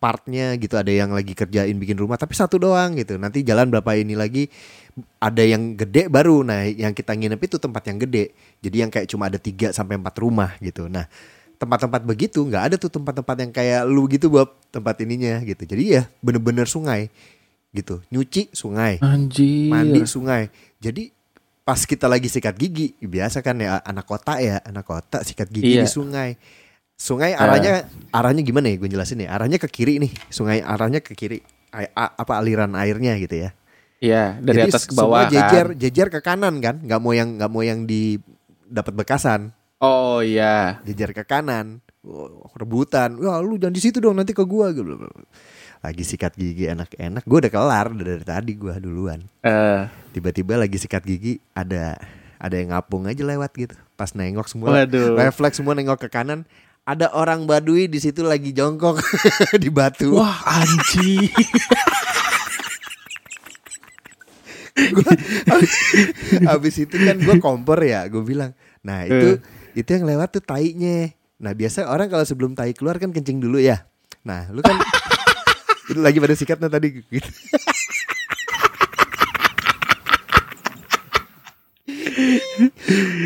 [0.00, 3.20] partnya gitu, ada yang lagi kerjain bikin rumah tapi satu doang gitu.
[3.20, 4.48] Nanti jalan berapa ini lagi
[5.20, 6.40] ada yang gede baru.
[6.40, 8.32] Nah, yang kita nginep itu tempat yang gede.
[8.64, 10.88] Jadi yang kayak cuma ada 3 sampai 4 rumah gitu.
[10.88, 11.04] Nah,
[11.60, 15.68] tempat-tempat begitu nggak ada tuh tempat-tempat yang kayak lu gitu Bob, tempat ininya gitu.
[15.68, 17.12] Jadi ya bener-bener sungai
[17.70, 18.00] gitu.
[18.08, 19.68] Nyuci sungai Anjir.
[19.68, 20.48] mandi sungai.
[20.80, 21.12] Jadi
[21.60, 25.76] pas kita lagi sikat gigi, biasa kan ya anak kota ya, anak kota sikat gigi
[25.76, 25.84] Iya.
[25.84, 26.30] di sungai.
[27.00, 28.76] Sungai arahnya arahnya gimana ya?
[28.76, 29.32] Gue jelasin ya.
[29.32, 30.12] Arahnya ke kiri nih.
[30.28, 31.40] Sungai arahnya ke kiri.
[31.72, 33.56] A- a- apa aliran airnya gitu ya.
[34.00, 35.76] Iya, dari Jadi atas ke semua bawah jejer kan.
[35.80, 36.76] jejer ke kanan kan?
[36.80, 38.20] Nggak mau yang nggak mau yang di
[38.68, 39.48] dapat bekasan.
[39.80, 40.76] Oh iya.
[40.84, 41.80] Jejer ke kanan.
[42.00, 43.16] Oh, rebutan.
[43.16, 44.96] Wah, lu jangan di situ dong nanti ke gua gitu.
[45.80, 47.24] Lagi sikat gigi enak-enak.
[47.24, 49.80] Gue udah kelar dari tadi gua duluan Eh,
[50.12, 51.96] tiba-tiba lagi sikat gigi ada
[52.36, 55.12] ada yang ngapung aja lewat gitu pas nengok semua Waduh.
[55.12, 56.48] refleks semua nengok ke kanan
[56.88, 59.00] ada orang Baduy di situ lagi jongkok
[59.62, 61.28] di batu wah anjir.
[66.48, 69.38] habis itu kan gue kompor ya gue bilang nah itu
[69.76, 73.60] itu yang lewat tuh tainya nah biasa orang kalau sebelum tai keluar kan kencing dulu
[73.60, 73.84] ya
[74.24, 74.76] nah lu kan
[75.90, 77.28] itu lagi pada sikatnya tadi gitu.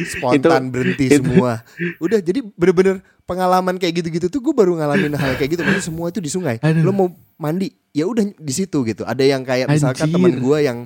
[0.09, 1.62] Spontan Itu- berhenti itu- semua.
[1.99, 5.62] Udah jadi bener-bener pengalaman kayak gitu-gitu tuh gue baru ngalamin hal kayak gitu.
[5.62, 6.57] Maksudnya semua itu di sungai.
[6.61, 6.82] Aduh.
[6.82, 9.03] lo mau mandi ya udah di situ gitu.
[9.03, 10.78] Ada yang kayak misalkan teman gue yang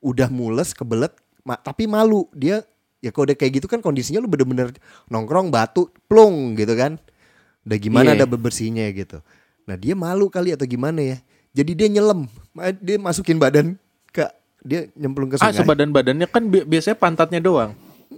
[0.00, 1.12] udah mules kebelet
[1.42, 2.28] ma- tapi malu.
[2.32, 2.60] Dia
[3.00, 4.74] ya kalau udah kayak gitu kan kondisinya lu bener-bener
[5.08, 6.98] nongkrong batu plung gitu kan.
[7.62, 8.22] Udah gimana Iya.
[8.22, 9.22] ada bebersihnya gitu.
[9.62, 11.16] Nah dia malu kali atau gimana ya?
[11.52, 12.26] Jadi dia nyelam.
[12.80, 13.78] Dia masukin badan
[14.10, 14.26] ke
[14.62, 17.72] dia nyemplung ke Ah, sungai sebadan-badannya kan bi- biasanya pantatnya doang.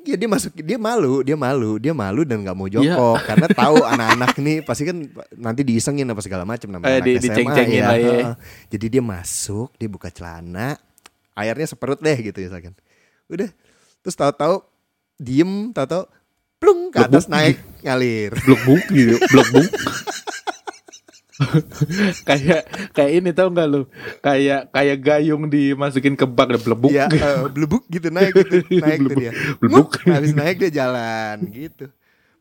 [0.05, 2.77] ya dia masuk dia malu dia malu dia malu dan nggak mau Iya.
[2.93, 4.97] jongkok karena tahu anak-anak nih pasti kan
[5.33, 7.85] nanti diisengin apa segala macam namanya Eh, anak di- SMA ya.
[7.87, 8.29] lah ya.
[8.69, 10.77] Jadi dia masuk dia buka celana
[11.33, 12.75] airnya seperut deh gitu ya misalkan
[13.27, 13.49] udah
[13.99, 14.61] terus tahu-tahu
[15.17, 16.05] diem tahu-tahu
[16.57, 19.69] plung ke atas naik ngalir Blok buk gitu, blok buk.
[22.29, 23.83] kayak kayak ini tau nggak lu?
[24.21, 26.91] Kayak kayak gayung dimasukin ke bak blebuk.
[26.91, 29.21] ya eh, blebuk gitu naik gitu naik tuh Blebuk.
[29.21, 29.89] dia Blebuk.
[30.05, 31.89] Habis naik dia jalan gitu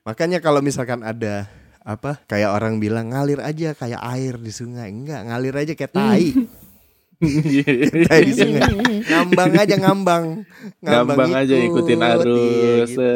[0.03, 1.47] makanya kalau misalkan ada
[1.79, 6.31] apa kayak orang bilang ngalir aja kayak air di sungai enggak ngalir aja kayak tai
[8.07, 8.71] tai di sungai
[9.07, 10.25] ngambang aja ngambang
[10.83, 11.87] Gampang aja ikut.
[11.87, 12.91] ikutin Iya, arus.
[12.91, 13.11] gitu.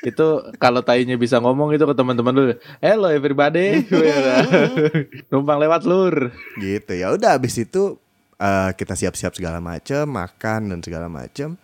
[0.00, 0.26] Itu
[0.56, 2.44] kalau tainya bisa ngomong itu ke teman-teman lu.
[2.78, 3.84] Hello everybody.
[5.30, 6.32] Numpang lewat lur.
[6.56, 8.00] gitu ya udah habis itu
[8.36, 11.56] eh, kita siap-siap segala macem makan dan segala macem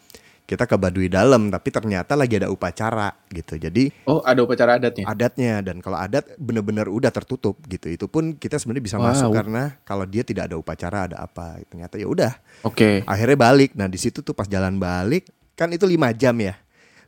[0.47, 5.03] kita ke Baduy dalam tapi ternyata lagi ada upacara gitu jadi Oh, ada upacara adatnya.
[5.05, 9.11] adatnya dan kalau adat bener-bener udah tertutup gitu itu pun kita sebenarnya bisa Wow.
[9.11, 12.33] masuk karena kalau dia tidak ada upacara ada apa ternyata ya udah
[12.63, 13.03] Oke.
[13.03, 15.27] akhirnya balik nah di situ tuh pas jalan balik
[15.59, 16.55] kan itu lima jam ya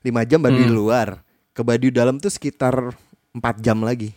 [0.00, 0.74] lima jam Baduy Hmm.
[0.74, 1.08] luar
[1.50, 2.94] ke Baduy dalam tuh sekitar
[3.30, 4.14] empat jam lagi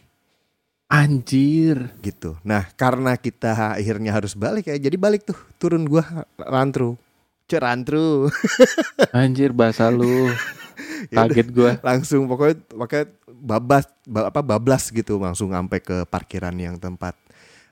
[0.85, 1.87] Anjir.
[2.01, 6.03] gitu nah karena kita akhirnya harus balik ya jadi balik tuh turun gua
[6.37, 6.99] rantru
[7.47, 8.31] Cek rantru
[9.11, 10.31] Anjir bahasa lu.
[11.11, 11.71] Kaget gua.
[11.81, 17.15] langsung pokoknya pokoknya babas ba- apa bablas gitu langsung sampai ke parkiran yang tempat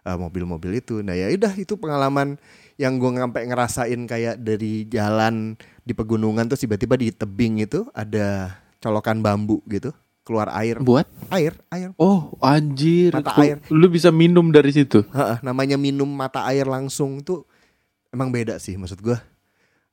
[0.03, 2.35] uh, mobil-mobil itu nah ya udah itu pengalaman
[2.79, 5.53] yang gue sampai ngerasain kayak dari jalan
[5.83, 9.91] di pegunungan terus tiba-tiba di tebing itu ada colokan bambu gitu
[10.23, 11.09] keluar air Buat?
[11.27, 13.11] air air Oh, anjir.
[13.11, 13.59] Mata air.
[13.67, 15.01] Lu bisa minum dari situ.
[15.09, 17.43] Heeh, namanya minum mata air langsung tuh
[18.09, 19.19] emang beda sih maksud gua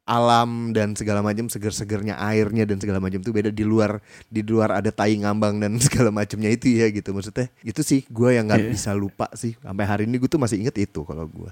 [0.05, 4.78] alam dan segala macam seger-segernya airnya dan segala macam tuh beda di luar di luar
[4.78, 8.62] ada tai ngambang dan segala macamnya itu ya gitu maksudnya itu sih gua yang nggak
[8.62, 8.70] Iya.
[8.70, 11.51] bisa lupa sih sampai hari ini gue tuh masih inget itu kalau gua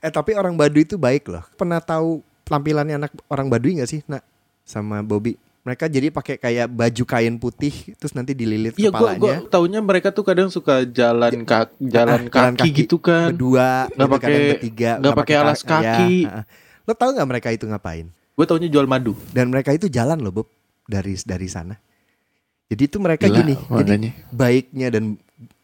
[0.00, 4.00] eh tapi orang Baduy itu baik loh pernah tahu tampilannya anak orang Baduy nggak sih
[4.04, 4.24] nak
[4.62, 9.20] sama Bobby mereka jadi pakai kayak baju kain putih terus nanti dililit Iya, gua kepalanya
[9.20, 12.78] gua taunya mereka tuh kadang suka jalan kaki jalan Ah, jalan kaki, kaki.
[12.80, 13.28] gitu kan.
[13.28, 16.14] berdua Nggak gitu, pakai- kadang bertiga nggak pakai alas kaki.
[16.18, 16.44] ya, heeh.
[16.82, 19.12] lo tau nggak mereka itu ngapain Gue taunya jual madu.
[19.30, 20.48] dan mereka itu jalan loh Bob
[20.82, 21.76] dari dari sana
[22.66, 25.04] jadi itu mereka Gila, gini jadi baiknya dan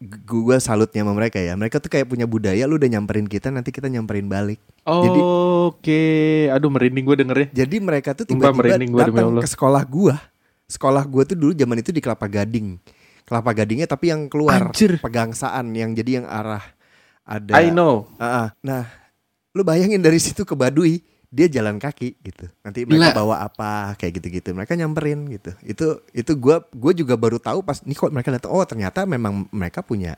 [0.01, 1.53] gue salutnya sama mereka ya.
[1.53, 4.57] Mereka tuh kayak punya budaya lu udah nyamperin kita nanti kita nyamperin balik.
[4.83, 5.19] Jadi
[5.67, 6.03] Oke,
[6.49, 7.47] aduh merinding gue dengernya.
[7.51, 10.15] jadi mereka tuh tiba-tiba datang ke sekolah gua.
[10.67, 12.79] Sekolah gua tuh dulu zaman itu di Kelapa Gading.
[13.27, 14.99] Kelapa Gadingnya tapi yang keluar Anjir.
[15.03, 16.63] pegangsaan yang jadi yang arah
[17.27, 18.07] ada I know.
[18.15, 18.47] Ah, ah.
[18.63, 18.87] Nah,
[19.51, 21.03] lu bayangin dari situ ke Baduy,
[21.37, 22.49] dia jalan kaki gitu.
[22.65, 23.19] Nanti mereka Gila.
[23.21, 24.57] bawa apa kayak gitu-gitu.
[24.57, 25.53] Mereka nyamperin gitu.
[25.61, 29.45] Itu itu gua gua juga baru tahu pas nih kok mereka datang oh ternyata memang
[29.53, 30.17] mereka punya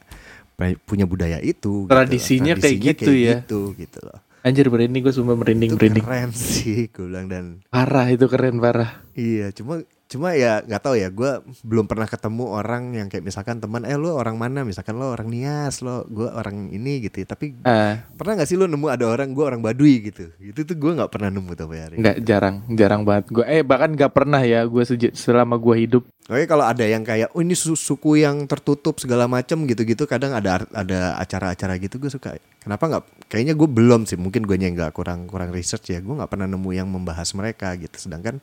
[0.87, 1.91] punya budaya itu gitu.
[1.91, 3.43] Tradisinya kayak gitu ya.
[3.43, 4.23] gitu, gitu loh.
[4.39, 6.03] Anjir merinding gue sumpah merinding Itu merinding.
[6.07, 9.03] keren sih gue bilang dan Parah itu keren parah.
[9.11, 11.13] Iya, cuma cuma ya nggak tahu ya.
[11.13, 14.65] Gue belum pernah ketemu orang yang kayak misalkan teman, eh lu orang mana?
[14.65, 17.21] Misalkan lo orang Nias, lo gue orang ini gitu.
[17.23, 20.33] Tapi Ah, pernah nggak sih lu nemu ada orang gue orang Baduy gitu?
[20.41, 22.01] Itu tuh gue nggak pernah nemu tuh hari.
[22.01, 23.29] nggak jarang, jarang banget.
[23.29, 24.83] Gue eh bahkan nggak pernah ya gue
[25.13, 26.03] selama gue hidup.
[26.29, 30.33] Oke kalau ada yang kayak, oh ini su- suku yang tertutup segala macem gitu-gitu, kadang
[30.33, 32.37] ada ada acara-acara gitu gue suka.
[32.69, 33.33] Kenapa nggak?
[33.33, 34.13] Kayaknya gue belum sih.
[34.13, 36.05] Mungkin gue nggak kurang kurang research ya.
[36.05, 37.97] Gue nggak pernah nemu yang membahas mereka gitu.
[37.97, 38.37] Sedangkan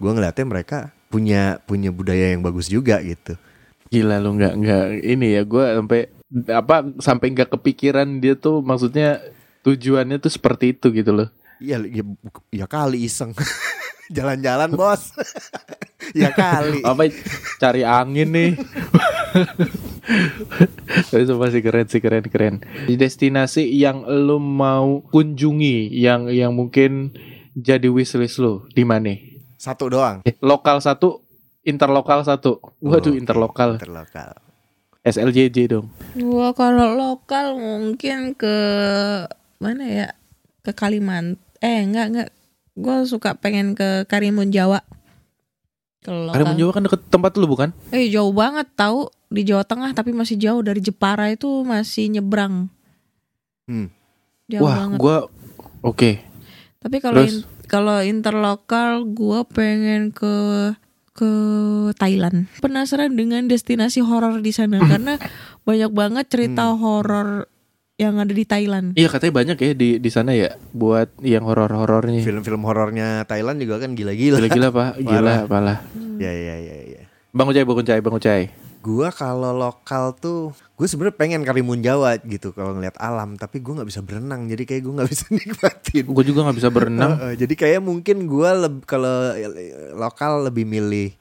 [0.00, 3.36] gue ngeliatnya mereka punya punya budaya yang bagus juga gitu.
[3.92, 6.00] Gila lu nggak nggak ini ya gue sampai
[6.48, 9.20] apa sampai nggak kepikiran dia tuh maksudnya
[9.60, 11.28] tujuannya tuh seperti itu gitu loh.
[11.60, 12.04] Iya, ya,
[12.48, 13.36] ya kali iseng.
[14.16, 15.12] Jalan-jalan bos.
[16.16, 16.80] ya kali.
[16.88, 17.12] Apa
[17.60, 18.50] cari angin nih?
[21.22, 22.54] Itu masih keren sih keren keren.
[22.88, 27.12] Di destinasi yang lu mau kunjungi yang yang mungkin
[27.58, 29.14] jadi wishlist lu di mana?
[29.58, 30.22] Satu doang.
[30.22, 31.26] Eh, lokal satu,
[31.66, 32.62] interlokal satu.
[32.78, 33.76] Waduh Oke, interlokal.
[33.82, 34.38] Interlokal.
[35.02, 35.88] SLJJ dong.
[36.14, 38.56] Gua kalau lokal mungkin ke
[39.58, 40.08] mana ya?
[40.62, 41.40] Ke Kalimantan.
[41.58, 42.30] Eh enggak enggak.
[42.78, 44.84] Gua suka pengen ke Karimun Jawa.
[46.00, 46.30] Kalau.
[46.30, 47.74] Karimun Jawa kan deket tempat lu bukan?
[47.90, 52.70] Eh jauh banget tahu di Jawa Tengah tapi masih jauh dari Jepara itu masih nyebrang.
[53.64, 53.90] Hmm.
[54.46, 54.98] Jauh Wah, banget.
[54.98, 55.16] gua
[55.82, 56.10] oke.
[56.78, 60.34] Tapi kalau in- kalau interlokal gua pengen ke
[61.12, 61.30] ke
[61.94, 62.46] Thailand.
[62.62, 65.18] Penasaran dengan destinasi horor di sana karena
[65.62, 66.78] banyak banget cerita Hmm.
[66.78, 67.28] horor
[67.98, 68.94] yang ada di Thailand.
[68.94, 72.22] Iya katanya banyak ya di di sana ya buat yang horor-horornya.
[72.22, 74.38] Film-film horornya Thailand juga kan gila-gila.
[74.38, 75.82] Gila-gila pak, gila parah.
[76.22, 77.02] Ya ya ya ya.
[77.34, 78.42] Bang Ucai, Bang Ucai, Bang Ucai.
[78.78, 83.74] Gua kalau lokal tuh, gue sebenarnya pengen Karimun Jawa gitu kalau ngeliat alam, tapi gue
[83.74, 86.04] nggak bisa berenang, jadi kayak gue nggak bisa nikmatin.
[86.06, 87.12] Gue juga nggak bisa berenang.
[87.18, 88.50] Heeh, jadi kayak mungkin gue
[88.86, 91.18] kalau eh, lokal lebih milih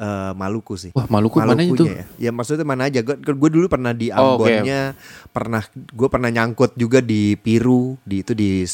[0.00, 0.90] eh, Maluku sih.
[0.96, 1.84] Wah Maluku mana itu?
[1.84, 2.04] Ya.
[2.16, 3.04] ya maksudnya mana aja.
[3.04, 4.40] Gue dulu pernah di Oh.
[4.40, 4.96] Ambonnya,
[5.30, 8.64] pernah gue pernah nyangkut juga di Piru, di itu di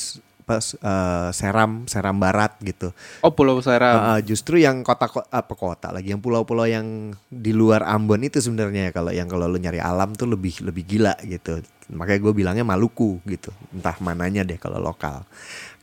[0.46, 2.94] pas eh, Seram, Seram Barat gitu.
[3.20, 4.14] Oh Pulau Seram.
[4.14, 8.38] Uh, justru yang kota ko- apa kota lagi yang pulau-pulau yang di luar Ambon itu
[8.38, 12.62] sebenarnya kalau yang kalau lu nyari alam tuh lebih lebih gila gitu makanya gue bilangnya
[12.66, 15.22] Maluku gitu entah mananya deh kalau lokal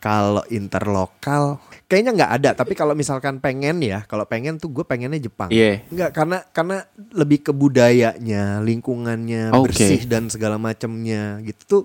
[0.03, 5.23] kalau interlokal kayaknya nggak ada tapi kalau misalkan pengen ya kalau pengen tuh gue pengennya
[5.23, 5.87] Jepang Iya.
[5.87, 6.77] Nggak karena karena
[7.15, 9.71] lebih ke budayanya lingkungannya Oke.
[9.71, 11.83] bersih dan segala macamnya gitu tuh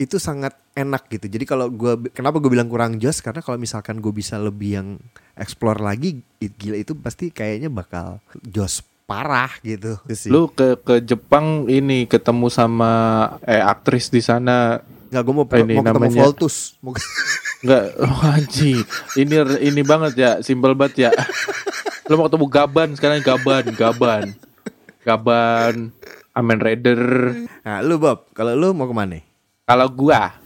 [0.00, 1.28] itu sangat enak gitu.
[1.28, 4.88] Jadi kalau gua kenapa gue bilang kurang jos karena kalau misalkan gue bisa lebih yang
[5.36, 10.00] explore lagi gila itu pasti kayaknya bakal jos parah gitu.
[10.32, 12.92] Lu ke ke Jepang ini ketemu sama
[13.44, 14.80] eh aktris di sana
[15.10, 16.56] nggak gue mau ini mau ketemu namanya- Voltus.
[16.80, 16.94] Mau
[17.60, 18.80] Enggak, oh, anjing.
[19.20, 21.10] Ini ini banget ya, simpel banget ya.
[22.08, 24.24] Lu mau ketemu Gaban sekarang Gaban, Gaban.
[25.00, 25.74] Gaban,
[26.36, 27.00] Amen Raider.
[27.64, 29.18] nah, lu Bob, kalau lu mau ke mana?
[29.64, 30.36] Kalau gua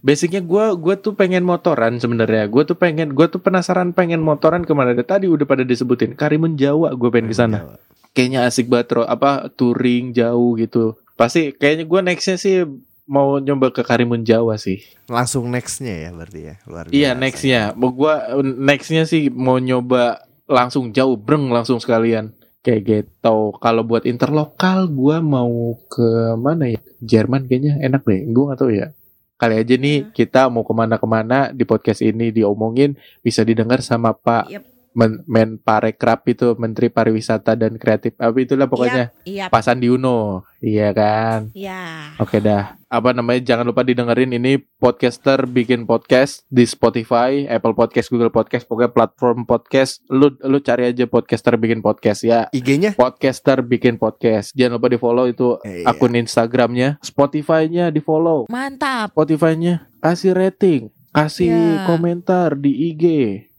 [0.00, 2.48] Basicnya gua gua tuh pengen motoran sebenarnya.
[2.48, 4.96] Gua tuh pengen gua tuh penasaran pengen motoran ke mana.
[4.96, 7.76] Tadi udah pada disebutin Karimun Jawa gue pengen ke sana.
[8.16, 10.96] Kayaknya asik banget apa touring jauh gitu.
[11.20, 12.64] Pasti kayaknya gua nextnya sih
[13.10, 14.78] mau nyoba ke Karimun Jawa sih.
[15.10, 16.54] Langsung nextnya ya berarti ya.
[16.70, 17.20] Luar Iya biasa.
[17.20, 22.30] nextnya, mau gua nextnya sih mau nyoba langsung jauh breng langsung sekalian
[22.62, 23.50] kayak gitu.
[23.58, 26.78] Kalau buat interlokal gua mau ke mana ya?
[27.02, 28.30] Jerman kayaknya enak deh.
[28.30, 28.94] Gua nggak tahu ya.
[29.40, 32.92] Kali aja nih kita mau ke mana-kemana di podcast ini diomongin
[33.24, 34.62] bisa didengar sama Pak Yep.
[34.92, 39.46] Men Menparekraf itu Menteri Pariwisata dan Kreatif apa itulah pokoknya Iya.
[39.46, 40.42] Pak Sandi Uno.
[40.58, 41.48] Iya kan?
[41.52, 42.14] Iya.
[42.18, 42.76] Oke dah.
[42.86, 43.40] Apa namanya?
[43.40, 49.44] Jangan lupa didengerin ini podcaster bikin podcast di Spotify, Apple Podcast, Google Podcast, pokoknya platform
[49.44, 50.02] podcast.
[50.06, 52.50] Lu lu cari aja podcaster bikin podcast ya.
[52.50, 54.52] IG-nya Podcaster bikin podcast.
[54.52, 55.88] Jangan lupa di follow itu Eh, iya.
[55.88, 58.50] akun Instagramnya, Spotify-nya di follow.
[58.50, 59.14] Mantap.
[59.14, 61.84] Spotify-nya kasih rating, kasih Ya.
[61.86, 63.04] komentar di IG,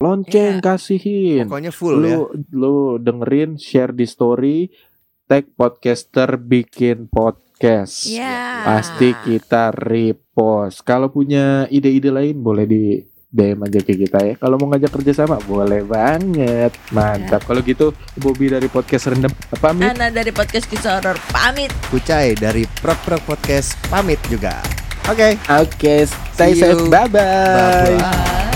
[0.00, 0.64] lonceng Ya.
[0.64, 2.16] kasihin pokoknya full ya.
[2.16, 2.18] lu
[2.52, 4.72] lu dengerin share di story
[5.32, 8.04] hashtag podcaster bikin podcast.
[8.04, 8.60] Ya.
[8.68, 10.84] Pasti kita repost.
[10.84, 13.00] Kalau punya ide-ide lain boleh di
[13.32, 14.34] DM aja ke kita ya.
[14.36, 16.76] Kalau mau ngajak kerjasama boleh banget.
[16.92, 17.48] Mantap.
[17.48, 19.88] Kalau gitu Bobby dari podcast rendem pamit.
[19.88, 21.72] Ana dari podcast kisah horor pamit.
[21.88, 24.60] Kucai dari Prok Prok Podcast pamit juga.
[25.08, 25.38] Oke.
[25.50, 26.78] Oke, stay See safe.
[26.80, 26.90] you.
[26.90, 27.96] Bye bye.
[27.98, 28.51] Bye-bye.